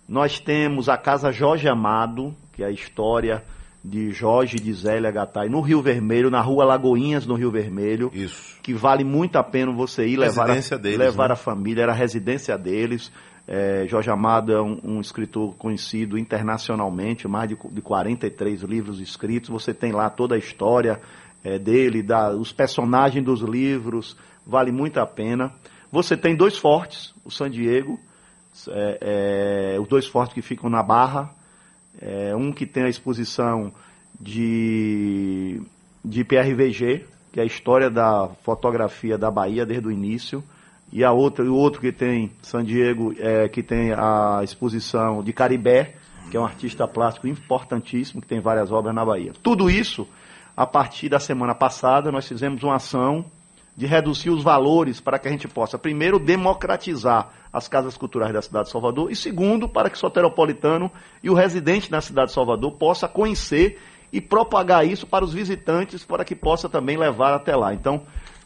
Nós 0.09 0.39
temos 0.39 0.89
a 0.89 0.97
Casa 0.97 1.31
Jorge 1.31 1.67
Amado, 1.67 2.35
que 2.53 2.63
é 2.63 2.65
a 2.65 2.71
história 2.71 3.43
de 3.83 4.11
Jorge 4.11 4.57
e 4.57 4.59
de 4.59 4.73
Zélia 4.73 5.11
Gattai, 5.11 5.47
no 5.47 5.61
Rio 5.61 5.79
Vermelho, 5.79 6.31
na 6.31 6.41
rua 6.41 6.65
Lagoinhas, 6.65 7.27
no 7.27 7.35
Rio 7.35 7.51
Vermelho. 7.51 8.11
Isso. 8.13 8.57
Que 8.63 8.73
vale 8.73 9.03
muito 9.03 9.35
a 9.35 9.43
pena 9.43 9.71
você 9.71 10.07
ir 10.07 10.17
levar, 10.17 10.49
a, 10.49 10.77
deles, 10.77 10.97
levar 10.97 11.27
né? 11.27 11.33
a 11.33 11.35
família, 11.35 11.83
era 11.83 11.91
a 11.91 11.95
residência 11.95 12.57
deles. 12.57 13.11
É, 13.47 13.85
Jorge 13.87 14.09
Amado 14.09 14.51
é 14.51 14.59
um, 14.59 14.79
um, 14.83 15.01
escritor 15.01 15.53
conhecido 15.55 16.17
internacionalmente, 16.17 17.27
mais 17.27 17.47
de, 17.47 17.55
de 17.71 17.81
43 17.81 18.63
livros 18.63 18.99
escritos. 18.99 19.51
Você 19.51 19.71
tem 19.71 19.91
lá 19.91 20.09
toda 20.09 20.33
a 20.33 20.37
história 20.39 20.99
é, 21.43 21.59
dele, 21.59 22.01
da, 22.01 22.31
os 22.31 22.51
personagens 22.51 23.23
dos 23.23 23.41
livros, 23.41 24.17
vale 24.47 24.71
muito 24.71 24.99
a 24.99 25.05
pena. 25.05 25.53
Você 25.95 26.17
tem 26.17 26.35
dois 26.35 26.57
fortes, 26.57 27.13
o 27.23 27.31
San 27.31 27.49
Diego, 27.49 27.97
é, 28.67 29.75
é, 29.75 29.79
os 29.79 29.87
dois 29.87 30.05
fortes 30.05 30.33
que 30.33 30.41
ficam 30.41 30.69
na 30.69 30.83
Barra, 30.83 31.33
é, 32.01 32.35
um 32.35 32.51
que 32.51 32.65
tem 32.65 32.83
a 32.83 32.89
exposição 32.89 33.71
de, 34.19 35.61
de 36.03 36.25
PRVG, 36.25 37.05
que 37.31 37.39
é 37.39 37.43
a 37.43 37.45
história 37.45 37.89
da 37.89 38.27
fotografia 38.43 39.17
da 39.17 39.31
Bahia 39.31 39.65
desde 39.65 39.87
o 39.87 39.91
início, 39.91 40.43
e 40.91 41.01
a 41.01 41.13
outra, 41.13 41.45
o 41.45 41.55
outro 41.55 41.79
que 41.79 41.93
tem 41.93 42.29
San 42.41 42.65
Diego, 42.65 43.15
é, 43.17 43.47
que 43.47 43.63
tem 43.63 43.93
a 43.93 44.41
exposição 44.43 45.23
de 45.23 45.31
Caribé, 45.31 45.95
que 46.29 46.35
é 46.35 46.39
um 46.41 46.45
artista 46.45 46.85
plástico 46.85 47.25
importantíssimo, 47.25 48.21
que 48.21 48.27
tem 48.27 48.41
várias 48.41 48.69
obras 48.69 48.93
na 48.93 49.05
Bahia. 49.05 49.31
Tudo 49.41 49.69
isso, 49.69 50.05
a 50.57 50.67
partir 50.67 51.07
da 51.07 51.21
semana 51.21 51.55
passada, 51.55 52.11
nós 52.11 52.27
fizemos 52.27 52.63
uma 52.63 52.75
ação 52.75 53.23
de 53.75 53.85
reduzir 53.85 54.29
os 54.29 54.41
valores 54.41 55.01
para 55.01 55.19
que 55.19 55.27
a 55.27 55.31
gente 55.31 55.47
possa, 55.47 55.77
primeiro, 55.77 56.17
democratizar 56.17 57.29
as 57.51 57.67
casas 57.67 57.97
culturais 57.97 58.33
da 58.33 58.41
cidade 58.41 58.65
de 58.65 58.71
Salvador 58.71 59.11
e, 59.11 59.15
segundo, 59.15 59.67
para 59.67 59.89
que 59.89 59.97
o 59.97 59.99
soteropolitano 59.99 60.89
e 61.21 61.29
o 61.29 61.33
residente 61.33 61.91
na 61.91 61.99
cidade 61.99 62.27
de 62.27 62.33
Salvador 62.33 62.71
possa 62.73 63.07
conhecer 63.07 63.79
e 64.13 64.21
propagar 64.21 64.85
isso 64.87 65.05
para 65.05 65.25
os 65.25 65.33
visitantes, 65.33 66.05
para 66.05 66.23
que 66.23 66.35
possa 66.35 66.69
também 66.69 66.97
levar 66.97 67.33
até 67.33 67.55
lá. 67.55 67.73
Então, 67.73 68.01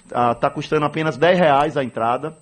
está 0.05 0.47
ah, 0.47 0.49
custando 0.49 0.85
apenas 0.85 1.15
10 1.15 1.37
reais 1.37 1.77
a 1.77 1.83
entrada. 1.83 2.35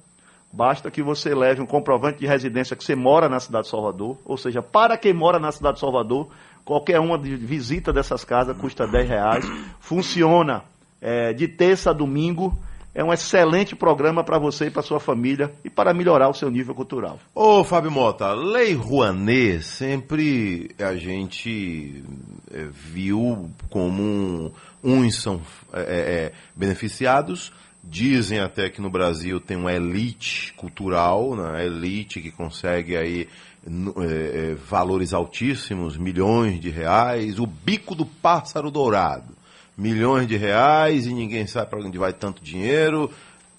Basta 0.51 0.89
que 0.89 1.03
você 1.03 1.35
leve 1.35 1.61
um 1.61 1.65
comprovante 1.65 2.19
de 2.19 2.25
residência 2.25 2.75
que 2.75 2.83
você 2.83 2.95
mora 2.95 3.27
na 3.27 3.41
cidade 3.41 3.65
de 3.65 3.69
Salvador. 3.69 4.17
Ou 4.23 4.37
seja, 4.37 4.61
para 4.61 4.97
quem 4.97 5.13
mora 5.13 5.39
na 5.39 5.51
cidade 5.51 5.75
de 5.75 5.81
Salvador, 5.81 6.29
qualquer 6.63 7.01
uma 7.01 7.17
de 7.17 7.35
visita 7.35 7.91
dessas 7.91 8.23
casas 8.23 8.55
custa 8.57 8.87
10 8.87 9.09
reais. 9.09 9.45
Funciona 9.79 10.63
é, 11.01 11.33
de 11.33 11.49
terça 11.49 11.89
a 11.89 11.93
domingo 11.93 12.57
é 12.97 13.03
um 13.03 13.13
excelente 13.13 13.75
programa 13.75 14.23
para 14.23 14.39
você 14.39 14.65
e 14.65 14.71
para 14.71 14.81
sua 14.81 14.99
família 14.99 15.53
e 15.63 15.69
para 15.69 15.93
melhorar 15.93 16.29
o 16.29 16.33
seu 16.33 16.49
nível 16.49 16.73
cultural. 16.73 17.19
Ô, 17.33 17.63
Fábio 17.63 17.91
Mota, 17.91 18.33
Lei 18.33 18.73
Rouanet 18.73 19.61
sempre 19.61 20.71
a 20.79 20.95
gente 20.95 22.03
é, 22.51 22.67
viu 22.71 23.51
como 23.69 24.01
um, 24.01 24.51
uns 24.83 25.21
são 25.21 25.39
é, 25.71 25.81
é, 25.81 26.31
beneficiados, 26.55 27.53
dizem 27.83 28.39
até 28.39 28.67
que 28.67 28.81
no 28.81 28.89
Brasil 28.89 29.39
tem 29.39 29.55
uma 29.55 29.71
elite 29.71 30.51
cultural, 30.53 31.35
né, 31.35 31.67
elite 31.67 32.19
que 32.19 32.31
consegue 32.31 32.97
aí 32.97 33.29
valores 34.67 35.13
altíssimos, 35.13 35.97
milhões 35.97 36.59
de 36.59 36.69
reais, 36.69 37.37
o 37.37 37.45
bico 37.45 37.93
do 37.93 38.05
pássaro 38.05 38.71
dourado 38.71 39.36
milhões 39.77 40.27
de 40.27 40.35
reais 40.35 41.05
e 41.05 41.13
ninguém 41.13 41.45
sabe 41.45 41.69
para 41.69 41.79
onde 41.79 41.97
vai 41.97 42.11
tanto 42.11 42.43
dinheiro. 42.43 43.11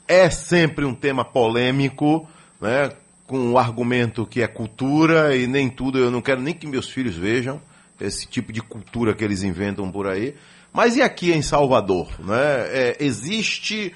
É 0.07 0.28
sempre 0.28 0.85
um 0.85 0.94
tema 0.94 1.24
polêmico, 1.24 2.28
né? 2.61 2.90
com 3.26 3.52
o 3.52 3.59
argumento 3.59 4.26
que 4.26 4.40
é 4.40 4.48
cultura 4.48 5.37
e 5.37 5.46
nem 5.46 5.68
tudo, 5.68 5.98
eu 5.98 6.11
não 6.11 6.22
quero 6.22 6.40
nem 6.40 6.54
que 6.54 6.66
meus 6.66 6.88
filhos 6.88 7.14
vejam 7.14 7.61
esse 8.00 8.26
tipo 8.26 8.52
de 8.52 8.62
cultura 8.62 9.14
que 9.14 9.22
eles 9.22 9.42
inventam 9.42 9.90
por 9.92 10.07
aí. 10.07 10.35
Mas 10.72 10.96
e 10.96 11.02
aqui 11.02 11.33
em 11.33 11.42
Salvador? 11.42 12.09
Né? 12.20 12.37
É, 12.70 12.96
existe 13.00 13.94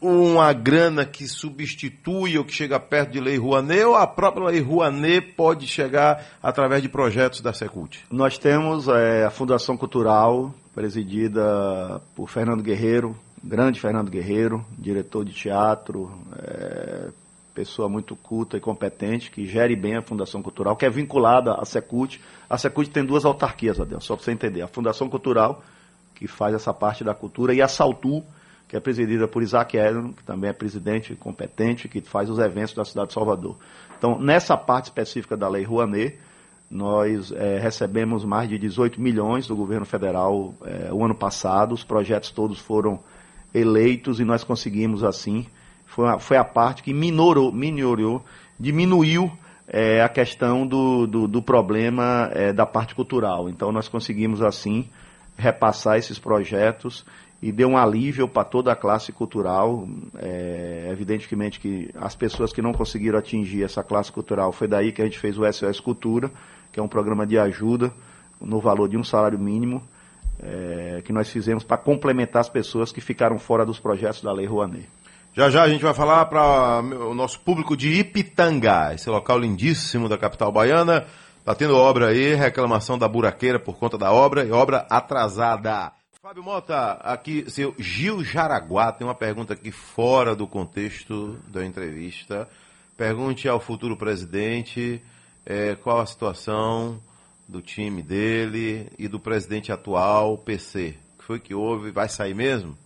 uma 0.00 0.52
grana 0.52 1.04
que 1.04 1.26
substitui 1.26 2.36
ou 2.36 2.44
que 2.44 2.52
chega 2.52 2.78
perto 2.80 3.12
de 3.12 3.20
Lei 3.20 3.38
Rouanet 3.38 3.84
ou 3.84 3.94
a 3.94 4.06
própria 4.06 4.46
Lei 4.46 4.60
Rouanet 4.60 5.32
pode 5.34 5.66
chegar 5.66 6.24
através 6.42 6.82
de 6.82 6.88
projetos 6.88 7.40
da 7.40 7.52
Secult? 7.52 8.00
Nós 8.10 8.38
temos 8.38 8.88
é, 8.88 9.24
a 9.24 9.30
Fundação 9.30 9.76
Cultural, 9.76 10.54
presidida 10.74 12.00
por 12.16 12.28
Fernando 12.28 12.62
Guerreiro, 12.62 13.16
grande 13.42 13.80
Fernando 13.80 14.10
Guerreiro, 14.10 14.64
diretor 14.78 15.24
de 15.24 15.32
teatro, 15.32 16.10
é, 16.36 17.10
pessoa 17.54 17.88
muito 17.88 18.16
culta 18.16 18.56
e 18.56 18.60
competente, 18.60 19.30
que 19.30 19.46
gere 19.46 19.76
bem 19.76 19.96
a 19.96 20.02
Fundação 20.02 20.42
Cultural, 20.42 20.76
que 20.76 20.84
é 20.84 20.90
vinculada 20.90 21.54
à 21.54 21.64
Secult. 21.64 22.20
A 22.50 22.58
Secult 22.58 22.90
tem 22.90 23.04
duas 23.04 23.24
autarquias, 23.24 23.78
Adel, 23.78 24.00
só 24.00 24.16
para 24.16 24.24
você 24.24 24.32
entender. 24.32 24.62
A 24.62 24.66
Fundação 24.66 25.08
Cultural, 25.08 25.62
que 26.14 26.26
faz 26.26 26.54
essa 26.54 26.74
parte 26.74 27.04
da 27.04 27.14
cultura, 27.14 27.54
e 27.54 27.62
a 27.62 27.68
Saltu, 27.68 28.24
que 28.68 28.76
é 28.76 28.80
presidida 28.80 29.28
por 29.28 29.42
Isaac 29.42 29.76
Eden, 29.76 30.12
que 30.12 30.24
também 30.24 30.50
é 30.50 30.52
presidente 30.52 31.14
competente, 31.14 31.88
que 31.88 32.00
faz 32.00 32.28
os 32.28 32.40
eventos 32.40 32.74
da 32.74 32.84
cidade 32.84 33.08
de 33.08 33.14
Salvador. 33.14 33.56
Então, 33.96 34.18
nessa 34.18 34.56
parte 34.56 34.86
específica 34.86 35.36
da 35.36 35.48
Lei 35.48 35.62
Rouanet, 35.62 36.18
nós 36.74 37.30
é, 37.30 37.60
recebemos 37.60 38.24
mais 38.24 38.48
de 38.48 38.58
18 38.58 39.00
milhões 39.00 39.46
do 39.46 39.54
governo 39.54 39.86
federal 39.86 40.52
é, 40.64 40.92
o 40.92 41.04
ano 41.04 41.14
passado, 41.14 41.72
os 41.72 41.84
projetos 41.84 42.32
todos 42.32 42.58
foram 42.58 42.98
eleitos 43.54 44.18
e 44.18 44.24
nós 44.24 44.42
conseguimos 44.42 45.04
assim. 45.04 45.46
Foi 45.86 46.08
a, 46.08 46.18
foi 46.18 46.36
a 46.36 46.42
parte 46.42 46.82
que 46.82 46.92
minorou, 46.92 47.52
minorou 47.52 48.24
diminuiu 48.58 49.30
é, 49.68 50.02
a 50.02 50.08
questão 50.08 50.66
do, 50.66 51.06
do, 51.06 51.28
do 51.28 51.40
problema 51.40 52.28
da 52.54 52.66
parte 52.66 52.94
cultural. 52.94 53.48
Então 53.48 53.70
nós 53.70 53.88
conseguimos 53.88 54.42
assim 54.42 54.88
repassar 55.38 55.96
esses 55.96 56.18
projetos 56.18 57.04
e 57.44 57.52
deu 57.52 57.68
um 57.68 57.76
alívio 57.76 58.26
para 58.26 58.42
toda 58.42 58.72
a 58.72 58.76
classe 58.76 59.12
cultural. 59.12 59.86
É, 60.16 60.88
evidentemente 60.90 61.60
que 61.60 61.90
as 61.94 62.16
pessoas 62.16 62.52
que 62.52 62.62
não 62.62 62.72
conseguiram 62.72 63.18
atingir 63.18 63.62
essa 63.62 63.82
classe 63.82 64.10
cultural, 64.10 64.50
foi 64.50 64.66
daí 64.66 64.92
que 64.92 65.02
a 65.02 65.04
gente 65.04 65.18
fez 65.18 65.38
o 65.38 65.52
SOS 65.52 65.78
Cultura, 65.78 66.30
que 66.74 66.80
é 66.80 66.82
um 66.82 66.88
programa 66.88 67.24
de 67.24 67.38
ajuda 67.38 67.92
no 68.40 68.58
valor 68.58 68.88
de 68.88 68.96
um 68.96 69.04
salário 69.04 69.38
mínimo, 69.38 69.80
é, 70.42 71.00
que 71.04 71.12
nós 71.12 71.30
fizemos 71.30 71.62
para 71.62 71.76
complementar 71.76 72.40
as 72.40 72.48
pessoas 72.48 72.90
que 72.90 73.00
ficaram 73.00 73.38
fora 73.38 73.64
dos 73.64 73.78
projetos 73.78 74.20
da 74.20 74.32
Lei 74.32 74.44
Rouanet. 74.44 74.88
Já 75.32 75.48
já 75.50 75.62
a 75.62 75.68
gente 75.68 75.84
vai 75.84 75.94
falar 75.94 76.26
para 76.26 76.80
o 76.80 77.14
nosso 77.14 77.38
público 77.40 77.76
de 77.76 78.00
Ipitanga, 78.00 78.92
esse 78.92 79.08
local 79.08 79.38
lindíssimo 79.38 80.08
da 80.08 80.18
capital 80.18 80.50
baiana. 80.50 81.06
Tá 81.44 81.54
tendo 81.54 81.76
obra 81.76 82.08
aí, 82.08 82.34
reclamação 82.34 82.98
da 82.98 83.06
buraqueira 83.06 83.60
por 83.60 83.76
conta 83.76 83.96
da 83.96 84.12
obra 84.12 84.44
e 84.44 84.50
obra 84.50 84.84
atrasada. 84.90 85.92
Fábio 86.20 86.42
Mota, 86.42 86.92
aqui, 87.04 87.44
seu 87.48 87.72
Gil 87.78 88.24
Jaraguá 88.24 88.90
tem 88.90 89.06
uma 89.06 89.14
pergunta 89.14 89.52
aqui 89.52 89.70
fora 89.70 90.34
do 90.34 90.46
contexto 90.46 91.36
da 91.46 91.64
entrevista. 91.64 92.48
Pergunte 92.96 93.48
ao 93.48 93.60
futuro 93.60 93.96
presidente 93.96 95.00
é, 95.44 95.74
qual 95.76 96.00
a 96.00 96.06
situação 96.06 97.00
do 97.48 97.60
time 97.60 98.02
dele 98.02 98.90
e 98.98 99.06
do 99.06 99.20
presidente 99.20 99.70
atual, 99.70 100.38
PC. 100.38 100.96
O 101.14 101.18
que 101.18 101.24
foi 101.24 101.40
que 101.40 101.54
houve? 101.54 101.90
Vai 101.90 102.08
sair 102.08 102.34
mesmo? 102.34 102.76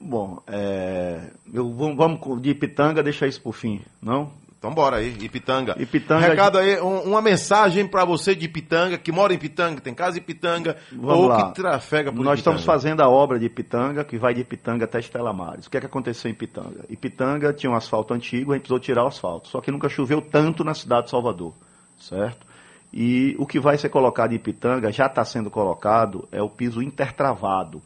Bom, 0.00 0.42
é, 0.46 1.30
eu, 1.52 1.72
vamos 1.72 2.42
de 2.42 2.54
Pitanga 2.54 3.02
deixar 3.02 3.26
isso 3.26 3.40
por 3.40 3.54
fim, 3.54 3.82
não? 4.02 4.30
Então 4.58 4.72
bora 4.72 4.96
aí, 4.96 5.14
Ipitanga. 5.20 5.76
Ipitanga 5.78 6.26
Recado 6.28 6.58
aí, 6.58 6.80
um, 6.80 7.00
uma 7.02 7.20
mensagem 7.20 7.86
para 7.86 8.04
você 8.04 8.34
de 8.34 8.46
Ipitanga, 8.46 8.96
que 8.96 9.12
mora 9.12 9.32
em 9.32 9.36
Ipitanga, 9.36 9.80
tem 9.80 9.94
casa 9.94 10.16
em 10.16 10.20
Ipitanga, 10.20 10.76
Vamos 10.90 11.14
ou 11.14 11.26
lá. 11.28 11.48
que 11.50 11.60
trafega 11.60 12.10
por 12.10 12.24
Nós 12.24 12.38
Ipitanga. 12.40 12.56
estamos 12.56 12.64
fazendo 12.64 13.02
a 13.02 13.08
obra 13.08 13.38
de 13.38 13.46
Ipitanga, 13.46 14.02
que 14.02 14.18
vai 14.18 14.34
de 14.34 14.40
Ipitanga 14.40 14.86
até 14.86 14.98
Estela 14.98 15.32
Mares. 15.32 15.66
O 15.66 15.70
que 15.70 15.76
é 15.76 15.80
que 15.80 15.86
aconteceu 15.86 16.30
em 16.30 16.32
Ipitanga? 16.32 16.84
Ipitanga 16.88 17.52
tinha 17.52 17.70
um 17.70 17.76
asfalto 17.76 18.14
antigo, 18.14 18.52
a 18.52 18.54
gente 18.54 18.62
precisou 18.62 18.80
tirar 18.80 19.04
o 19.04 19.08
asfalto. 19.08 19.48
Só 19.48 19.60
que 19.60 19.70
nunca 19.70 19.88
choveu 19.88 20.22
tanto 20.22 20.64
na 20.64 20.74
cidade 20.74 21.04
de 21.04 21.10
Salvador, 21.10 21.52
certo? 22.00 22.46
E 22.92 23.36
o 23.38 23.46
que 23.46 23.60
vai 23.60 23.76
ser 23.76 23.90
colocado 23.90 24.32
em 24.32 24.36
Ipitanga, 24.36 24.90
já 24.90 25.06
está 25.06 25.24
sendo 25.24 25.50
colocado, 25.50 26.26
é 26.32 26.40
o 26.40 26.48
piso 26.48 26.82
intertravado. 26.82 27.82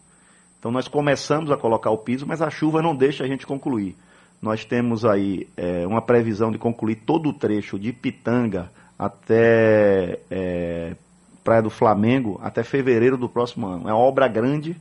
Então 0.59 0.71
nós 0.71 0.87
começamos 0.87 1.51
a 1.51 1.57
colocar 1.57 1.91
o 1.91 1.99
piso, 1.99 2.27
mas 2.27 2.41
a 2.41 2.49
chuva 2.49 2.81
não 2.81 2.95
deixa 2.95 3.25
a 3.25 3.27
gente 3.27 3.47
concluir. 3.47 3.97
Nós 4.41 4.65
temos 4.65 5.05
aí 5.05 5.47
é, 5.57 5.87
uma 5.87 6.01
previsão 6.01 6.51
de 6.51 6.59
concluir 6.59 6.97
todo 6.97 7.29
o 7.29 7.33
trecho 7.33 7.79
de 7.79 7.93
Pitanga 7.93 8.71
até 8.99 10.19
é, 10.31 10.97
Praia 11.45 11.63
do 11.63 11.71
Flamengo 11.71 12.41
até 12.43 12.63
fevereiro 12.63 13.17
do 13.17 13.29
próximo 13.29 13.67
ano. 13.67 13.89
É 13.89 13.93
uma 13.93 14.03
obra 14.03 14.29
grande, 14.29 14.77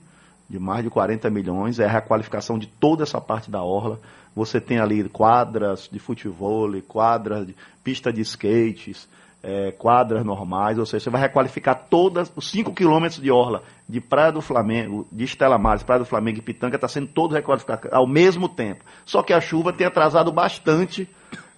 de 0.50 0.60
mais 0.60 0.84
de 0.84 0.90
40 0.90 1.30
milhões, 1.30 1.80
é 1.80 1.86
a 1.86 1.92
requalificação 1.92 2.58
de 2.58 2.68
toda 2.68 3.04
essa 3.04 3.20
parte 3.20 3.52
da 3.52 3.62
orla. 3.62 4.00
Você 4.36 4.62
tem 4.62 4.80
ali 4.80 5.08
quadras 5.10 5.90
de 5.92 6.00
futebol, 6.00 6.70
quadras 6.88 7.48
de 7.48 7.56
pista 7.84 8.14
de 8.14 8.22
skates, 8.22 9.08
é, 9.42 9.72
quadras 9.72 10.24
normais, 10.26 10.78
ou 10.78 10.86
seja, 10.86 11.06
você 11.06 11.10
vai 11.10 11.22
requalificar 11.22 11.86
todas 11.90 12.32
os 12.36 12.50
5 12.52 12.74
quilômetros 12.74 13.22
de 13.22 13.32
orla 13.32 13.64
de 13.88 14.02
Praia 14.02 14.32
do 14.32 14.42
Flamengo, 14.42 15.08
de 15.12 15.24
Estela 15.24 15.58
Mares, 15.58 15.84
Praia 15.84 16.00
do 16.00 16.06
Flamengo 16.06 16.40
e 16.40 16.42
Pitanga, 16.42 16.76
está 16.76 16.88
sendo 16.88 17.08
todo 17.08 17.34
requalificado 17.34 17.88
ao 17.92 18.06
mesmo 18.06 18.50
tempo. 18.50 18.84
Só 19.06 19.24
que 19.24 19.34
a 19.34 19.40
chuva 19.40 19.72
tem 19.72 19.88
atrasado 19.88 20.32
bastante 20.32 21.08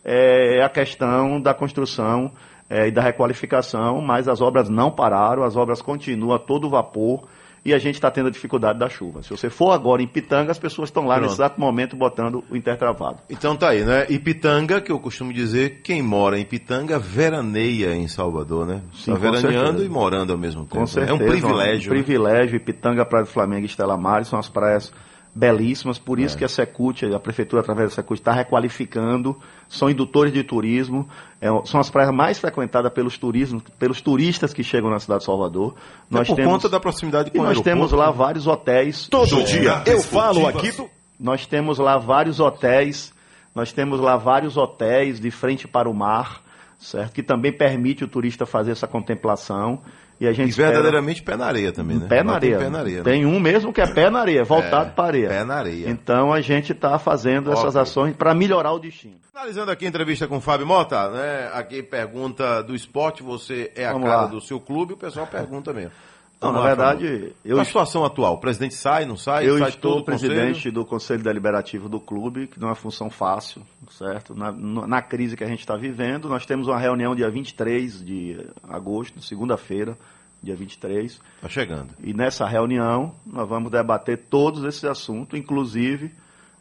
é, 0.05 0.63
a 0.63 0.69
questão 0.69 1.41
da 1.41 1.53
construção 1.53 2.31
é, 2.69 2.87
e 2.87 2.91
da 2.91 3.01
requalificação, 3.01 4.01
mas 4.01 4.27
as 4.27 4.41
obras 4.41 4.69
não 4.69 4.91
pararam, 4.91 5.43
as 5.43 5.55
obras 5.55 5.81
continuam 5.81 6.35
a 6.35 6.39
todo 6.39 6.69
vapor 6.69 7.27
e 7.63 7.73
a 7.73 7.77
gente 7.77 7.95
está 7.95 8.09
tendo 8.09 8.27
a 8.27 8.31
dificuldade 8.31 8.79
da 8.79 8.89
chuva. 8.89 9.21
Se 9.21 9.29
você 9.29 9.49
for 9.49 9.71
agora 9.71 10.01
em 10.01 10.07
Pitanga, 10.07 10.51
as 10.51 10.57
pessoas 10.57 10.89
estão 10.89 11.05
lá 11.05 11.15
Pronto. 11.15 11.29
nesse 11.29 11.35
exato 11.35 11.59
momento 11.59 11.95
botando 11.95 12.43
o 12.49 12.55
intertravado. 12.55 13.19
Então 13.29 13.55
tá 13.55 13.69
aí, 13.69 13.83
né? 13.83 14.07
Ipitanga, 14.09 14.81
que 14.81 14.91
eu 14.91 14.99
costumo 14.99 15.31
dizer, 15.31 15.81
quem 15.83 16.01
mora 16.01 16.39
em 16.39 16.41
Ipitanga 16.41 16.97
veraneia 16.97 17.95
em 17.95 18.07
Salvador, 18.07 18.65
né? 18.65 18.81
Tá 19.05 19.13
com 19.13 19.19
veraneando 19.19 19.63
certeza. 19.63 19.85
e 19.85 19.89
morando 19.89 20.33
ao 20.33 20.39
mesmo 20.39 20.63
tempo. 20.63 20.75
Com 20.75 20.81
né? 20.81 20.87
certeza. 20.87 21.11
É 21.11 21.13
um 21.13 21.19
privilégio. 21.19 21.91
Um 21.91 21.95
né? 21.95 22.03
privilégio. 22.03 22.55
Ipitanga, 22.55 23.05
Praia 23.05 23.25
do 23.25 23.29
Flamengo 23.29 23.61
e 23.61 23.65
Estela 23.67 23.95
Mares 23.95 24.27
são 24.27 24.39
as 24.39 24.49
praias 24.49 24.91
belíssimas, 25.33 25.97
por 25.97 26.19
É. 26.19 26.23
isso 26.23 26.37
que 26.37 26.43
a 26.43 26.49
Secult, 26.49 27.05
a 27.05 27.19
prefeitura 27.19 27.61
através 27.61 27.89
da 27.89 27.95
Secult 27.95 28.19
está 28.19 28.31
requalificando, 28.33 29.37
são 29.69 29.89
indutores 29.89 30.33
de 30.33 30.43
turismo, 30.43 31.07
é, 31.39 31.47
são 31.65 31.79
as 31.79 31.89
praias 31.89 32.13
mais 32.13 32.37
frequentadas 32.37 32.91
pelos 32.91 33.17
turismos, 33.17 33.63
pelos 33.79 34.01
turistas 34.01 34.53
que 34.53 34.63
chegam 34.63 34.89
na 34.89 34.99
cidade 34.99 35.19
de 35.19 35.25
Salvador. 35.25 35.75
É 36.13 36.23
por 36.23 36.41
conta 36.43 36.67
da 36.67 36.79
proximidade 36.79 37.29
e 37.29 37.37
com 37.37 37.39
o 37.39 37.43
nós 37.45 37.61
temos 37.61 37.91
lá 37.91 38.07
né? 38.07 38.13
vários 38.13 38.45
hotéis. 38.47 39.07
Todo 39.07 39.43
dia 39.43 39.83
eu 39.85 40.01
falo 40.01 40.47
aqui 40.47 40.71
do. 40.71 40.89
Nós 41.19 41.45
temos 41.45 41.77
lá 41.77 41.97
vários 41.97 42.39
hotéis, 42.39 43.13
nós 43.53 43.71
temos 43.71 43.99
lá 43.99 44.17
vários 44.17 44.57
hotéis 44.57 45.19
de 45.19 45.29
frente 45.29 45.67
para 45.67 45.87
o 45.87 45.93
mar, 45.93 46.41
certo? 46.79 47.13
Que 47.13 47.21
também 47.21 47.53
permite 47.55 48.03
o 48.03 48.07
turista 48.07 48.45
fazer 48.45 48.71
essa 48.71 48.87
contemplação. 48.87 49.79
E 50.21 50.27
a 50.27 50.33
gente 50.33 50.51
espera- 50.51 50.69
verdadeiramente 50.69 51.23
pé 51.23 51.35
na 51.35 51.47
areia 51.47 51.71
também, 51.71 51.97
né? 51.97 52.05
Pé 52.07 52.21
na 52.23 52.33
Lá 52.33 52.39
tem 52.39 52.53
areia. 52.53 52.63
Pé 52.65 52.69
na 52.71 52.79
areia. 52.79 52.97
né? 52.99 53.03
Tem 53.03 53.25
um 53.25 53.39
mesmo 53.39 53.73
que 53.73 53.81
é 53.81 53.87
pé 53.87 54.07
na 54.09 54.19
areia, 54.19 54.43
voltado 54.43 54.89
É, 54.89 54.93
para 54.93 55.03
a 55.03 55.07
areia. 55.07 55.27
pé 55.29 55.43
na 55.43 55.55
areia. 55.55 55.89
Então 55.89 56.31
a 56.31 56.39
gente 56.41 56.73
está 56.73 56.99
fazendo 56.99 57.51
essas 57.51 57.75
Ok. 57.75 57.81
ações 57.81 58.15
para 58.15 58.33
melhorar 58.35 58.71
o 58.71 58.77
destino. 58.79 59.15
Finalizando 59.31 59.71
aqui 59.71 59.83
a 59.85 59.89
entrevista 59.89 60.27
com 60.27 60.37
o 60.37 60.41
Fábio 60.41 60.67
Mota, 60.67 61.09
né? 61.09 61.49
Aqui 61.55 61.81
pergunta 61.81 62.61
do 62.61 62.75
esporte, 62.75 63.23
você 63.23 63.71
é 63.75 63.85
a 63.87 63.93
Vamos 63.93 64.07
cara 64.07 64.21
lá. 64.21 64.27
do 64.27 64.39
seu 64.39 64.59
clube, 64.59 64.93
o 64.93 64.97
pessoal 64.97 65.25
pergunta 65.25 65.73
mesmo. 65.73 65.91
Não, 66.41 66.51
na 66.51 66.61
verdade, 66.61 67.33
eu, 67.45 67.55
Qual 67.57 67.61
a 67.61 67.65
situação 67.65 68.03
atual? 68.03 68.33
O 68.33 68.37
presidente 68.39 68.73
sai, 68.73 69.05
não 69.05 69.15
sai? 69.15 69.47
eu 69.47 69.59
sai 69.59 69.69
estou 69.69 69.99
o 69.99 70.03
conselho? 70.03 70.33
presidente 70.33 70.71
do 70.71 70.83
Conselho 70.83 71.21
Deliberativo 71.23 71.87
do 71.87 71.99
clube, 71.99 72.47
que 72.47 72.59
não 72.59 72.67
é 72.67 72.71
uma 72.71 72.75
função 72.75 73.11
fácil, 73.11 73.61
certo? 73.91 74.33
Na, 74.33 74.51
na- 74.51 75.01
crise 75.03 75.37
que 75.37 75.43
a 75.43 75.47
gente 75.47 75.59
está 75.59 75.75
vivendo, 75.75 76.27
nós 76.27 76.45
temos 76.45 76.67
uma 76.67 76.79
reunião 76.79 77.15
dia 77.15 77.29
23 77.29 78.03
de 78.03 78.39
agosto, 78.67 79.21
segunda-feira, 79.21 79.95
dia 80.41 80.55
23. 80.55 81.19
Tá 81.41 81.47
chegando. 81.47 81.89
E 82.03 82.11
nessa 82.13 82.47
reunião 82.47 83.13
nós 83.25 83.47
vamos 83.47 83.71
debater 83.71 84.17
todos 84.17 84.63
esses 84.63 84.83
assuntos, 84.83 85.37
inclusive 85.39 86.11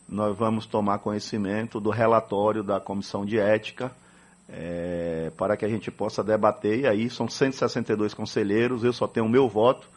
nós 0.06 0.36
vamos 0.36 0.66
tomar 0.66 0.98
conhecimento 0.98 1.80
do 1.80 1.88
relatório 1.88 2.62
da 2.62 2.80
Comissão 2.80 3.24
de 3.24 3.38
Ética, 3.38 3.90
eh, 4.52 5.30
para 5.36 5.56
que 5.56 5.64
a 5.64 5.68
gente 5.68 5.90
possa 5.90 6.22
debater. 6.22 6.80
E 6.80 6.86
aí 6.86 7.10
são 7.10 7.28
162 7.28 8.14
conselheiros, 8.14 8.84
eu 8.84 8.92
só 8.92 9.06
tenho 9.06 9.26
o 9.26 9.28
meu 9.28 9.48
voto, 9.48 9.88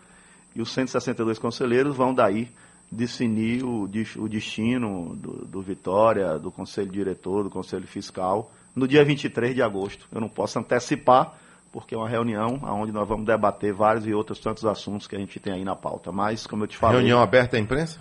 e 0.55 0.61
os 0.61 0.71
162 0.71 1.39
conselheiros 1.39 1.95
vão 1.95 2.13
daí 2.13 2.49
definir 2.91 3.63
o, 3.63 3.89
o 4.17 4.29
destino 4.29 5.15
do, 5.15 5.45
do 5.45 5.61
Vitória, 5.61 6.37
do 6.37 6.51
Conselho 6.51 6.91
Diretor, 6.91 7.43
do 7.43 7.49
Conselho 7.49 7.87
Fiscal, 7.87 8.51
no 8.75 8.87
dia 8.87 9.03
23 9.03 9.55
de 9.55 9.61
agosto. 9.61 10.07
Eu 10.11 10.21
não 10.21 10.29
posso 10.29 10.59
antecipar, 10.59 11.33
porque 11.71 11.95
é 11.95 11.97
uma 11.97 12.07
reunião 12.07 12.59
onde 12.63 12.91
nós 12.91 13.07
vamos 13.07 13.25
debater 13.25 13.73
vários 13.73 14.05
e 14.05 14.13
outros 14.13 14.39
tantos 14.39 14.63
assuntos 14.65 15.07
que 15.07 15.15
a 15.15 15.19
gente 15.19 15.39
tem 15.39 15.53
aí 15.53 15.63
na 15.63 15.75
pauta. 15.75 16.11
Mas, 16.11 16.45
como 16.45 16.63
eu 16.63 16.67
te 16.67 16.77
falei. 16.77 16.97
Reunião 16.97 17.19
aberta 17.19 17.57
à 17.57 17.59
imprensa? 17.59 17.99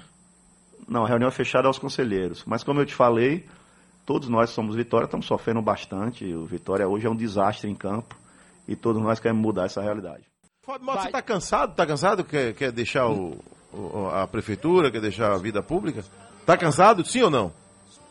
Não, 0.86 1.04
a 1.04 1.08
reunião 1.08 1.28
é 1.28 1.32
fechada 1.32 1.68
aos 1.68 1.78
conselheiros. 1.78 2.44
Mas, 2.46 2.62
como 2.62 2.80
eu 2.80 2.86
te 2.86 2.94
falei, 2.94 3.46
todos 4.06 4.28
nós 4.28 4.50
somos 4.50 4.74
Vitória, 4.76 5.04
estamos 5.06 5.26
sofrendo 5.26 5.62
bastante. 5.62 6.24
O 6.32 6.44
Vitória 6.46 6.86
hoje 6.88 7.06
é 7.06 7.10
um 7.10 7.16
desastre 7.16 7.70
em 7.70 7.74
campo 7.74 8.16
e 8.66 8.74
todos 8.76 9.00
nós 9.02 9.18
queremos 9.20 9.42
mudar 9.42 9.66
essa 9.66 9.80
realidade. 9.82 10.22
Fábio 10.64 10.86
Mota, 10.86 11.00
você 11.00 11.06
está 11.08 11.22
cansado? 11.22 11.70
Está 11.72 11.86
cansado? 11.86 12.24
Quer, 12.24 12.52
quer 12.54 12.70
deixar 12.72 13.08
o, 13.08 13.36
o- 13.72 14.08
a 14.14 14.26
prefeitura? 14.26 14.90
Quer 14.90 15.00
deixar 15.00 15.32
a 15.32 15.38
vida 15.38 15.62
pública? 15.62 16.04
Está 16.40 16.56
cansado? 16.56 17.04
Sim 17.04 17.22
ou 17.22 17.30
não? 17.30 17.52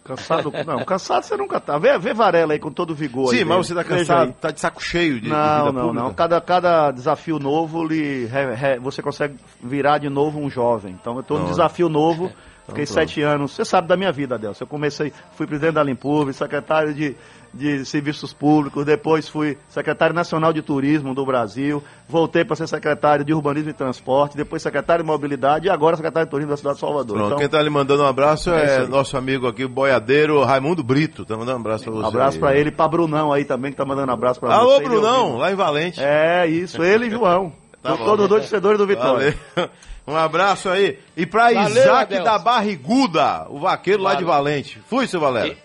Cansado? 0.03 0.51
Não, 0.65 0.83
cansado 0.83 1.23
você 1.23 1.37
nunca 1.37 1.59
tá. 1.59 1.77
Vê, 1.77 1.95
vê 1.99 2.11
Varela 2.11 2.53
aí 2.53 2.59
com 2.59 2.71
todo 2.71 2.95
vigor. 2.95 3.29
Sim, 3.29 3.37
aí, 3.37 3.45
mas 3.45 3.67
você 3.67 3.73
está 3.73 3.83
Veja 3.83 3.97
cansado? 3.99 4.29
Está 4.31 4.49
de 4.49 4.59
saco 4.59 4.83
cheio 4.83 5.13
de, 5.15 5.21
de 5.21 5.29
Não, 5.29 5.65
vida 5.67 5.71
não, 5.73 5.81
pública? 5.87 6.03
não. 6.07 6.13
Cada, 6.15 6.41
cada 6.41 6.89
desafio 6.91 7.37
novo 7.37 7.83
lhe, 7.85 8.25
re- 8.25 8.55
re- 8.55 8.79
você 8.79 8.99
consegue 9.03 9.35
virar 9.61 9.99
de 9.99 10.09
novo 10.09 10.39
um 10.39 10.49
jovem. 10.49 10.97
Então 10.99 11.13
eu 11.13 11.21
estou 11.21 11.37
num 11.37 11.45
desafio 11.45 11.87
novo. 11.87 12.31
Fiquei 12.71 12.85
pronto. 12.85 12.93
sete 12.93 13.21
anos. 13.21 13.51
Você 13.51 13.63
sabe 13.65 13.87
da 13.87 13.95
minha 13.95 14.11
vida, 14.11 14.35
Adelson. 14.35 14.63
Eu 14.63 14.67
comecei, 14.67 15.13
fui 15.35 15.45
presidente 15.47 15.73
da 15.73 15.83
Limpurbe, 15.83 16.33
secretário 16.33 16.93
de, 16.93 17.15
de 17.53 17.85
Serviços 17.85 18.33
Públicos, 18.33 18.85
depois 18.85 19.27
fui 19.27 19.57
secretário 19.69 20.15
nacional 20.15 20.51
de 20.53 20.61
Turismo 20.61 21.13
do 21.13 21.25
Brasil, 21.25 21.83
voltei 22.07 22.43
para 22.45 22.55
ser 22.55 22.67
secretário 22.67 23.23
de 23.25 23.33
Urbanismo 23.33 23.69
e 23.69 23.73
Transporte, 23.73 24.37
depois 24.37 24.61
secretário 24.61 25.03
de 25.03 25.09
Mobilidade 25.09 25.67
e 25.67 25.69
agora 25.69 25.95
secretário 25.95 26.27
de 26.27 26.31
Turismo 26.31 26.51
da 26.51 26.57
cidade 26.57 26.75
de 26.75 26.81
Salvador. 26.81 27.15
Pronto, 27.15 27.25
Então, 27.27 27.37
quem 27.37 27.45
está 27.45 27.61
lhe 27.61 27.69
mandando 27.69 28.03
um 28.03 28.07
abraço 28.07 28.49
É 28.51 28.83
é, 28.83 28.87
nosso 28.87 29.17
amigo 29.17 29.47
aqui, 29.47 29.65
o 29.65 29.69
boiadeiro 29.69 30.41
Raimundo 30.43 30.83
Brito. 30.83 31.25
Tá 31.25 31.35
mandando 31.35 31.57
um 31.57 31.61
abraço 31.61 31.83
para 31.83 31.93
você. 31.93 32.03
um 32.03 32.07
abraço 32.07 32.39
para 32.39 32.55
ele 32.55 32.69
e 32.69 32.71
para 32.71 32.87
Brunão 32.87 33.31
aí 33.33 33.43
também, 33.45 33.71
que 33.71 33.77
tá 33.77 33.85
mandando 33.85 34.11
abraço 34.11 34.39
para 34.39 34.49
você. 34.49 34.55
Alô, 34.55 34.75
Ele 34.77 34.85
Brunão, 34.85 35.37
lá 35.37 35.51
em 35.51 35.55
Valente. 35.55 35.99
É, 36.01 36.47
isso, 36.47 36.81
ele 36.83 37.07
e 37.07 37.11
João. 37.11 37.51
Tá 37.81 37.95
bom. 37.95 38.05
todos 38.05 38.27
dois 38.29 38.43
torcedores 38.43 38.77
do 38.77 38.85
Vitória. 38.85 39.35
Valeu. 39.55 39.69
Um 40.11 40.17
abraço 40.17 40.69
aí. 40.69 40.99
E 41.15 41.25
para 41.25 41.53
Valeu, 41.53 41.69
Isaac 41.69 42.13
Adelson. 42.13 42.23
da 42.23 42.37
Barriguda, 42.39 43.45
o 43.49 43.59
vaqueiro 43.59 44.01
lá 44.03 44.15
de 44.15 44.23
Valeu. 44.23 44.43
Valente. 44.43 44.81
Fui, 44.87 45.07
seu 45.07 45.19
Valério. 45.19 45.55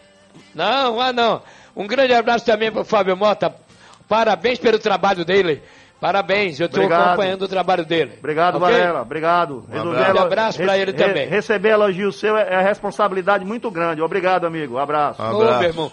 Não, 0.54 1.00
ah 1.00 1.12
não. 1.12 1.42
Um 1.74 1.86
grande 1.86 2.14
abraço 2.14 2.44
também 2.44 2.70
para 2.70 2.82
o 2.82 2.84
Fábio 2.84 3.16
Mota. 3.16 3.54
Parabéns 4.08 4.58
pelo 4.58 4.78
trabalho 4.78 5.24
dele 5.24 5.62
Parabéns, 5.98 6.60
eu 6.60 6.66
estou 6.66 6.84
acompanhando 6.92 7.42
o 7.42 7.48
trabalho 7.48 7.82
dele. 7.84 8.12
Obrigado, 8.18 8.56
Ok? 8.56 8.68
Varela. 8.70 9.00
Obrigado. 9.00 9.64
Resolver 9.72 9.96
abraço. 9.96 10.10
elo- 10.10 10.20
Um 10.20 10.26
abraço 10.26 10.58
pra 10.62 10.78
ele 10.78 10.92
também. 10.92 11.26
Receber 11.26 11.70
elogio 11.70 12.12
seu 12.12 12.36
é 12.36 12.52
é 12.54 12.60
responsabilidade 12.62 13.46
muito 13.46 13.70
grande. 13.70 14.02
Obrigado, 14.02 14.46
amigo. 14.46 14.74
Um 14.74 14.78
abraço. 14.78 15.22
Um 15.22 15.32
Ô, 15.32 15.40
abraço. 15.40 15.58
meu 15.60 15.68
irmão. 15.70 15.92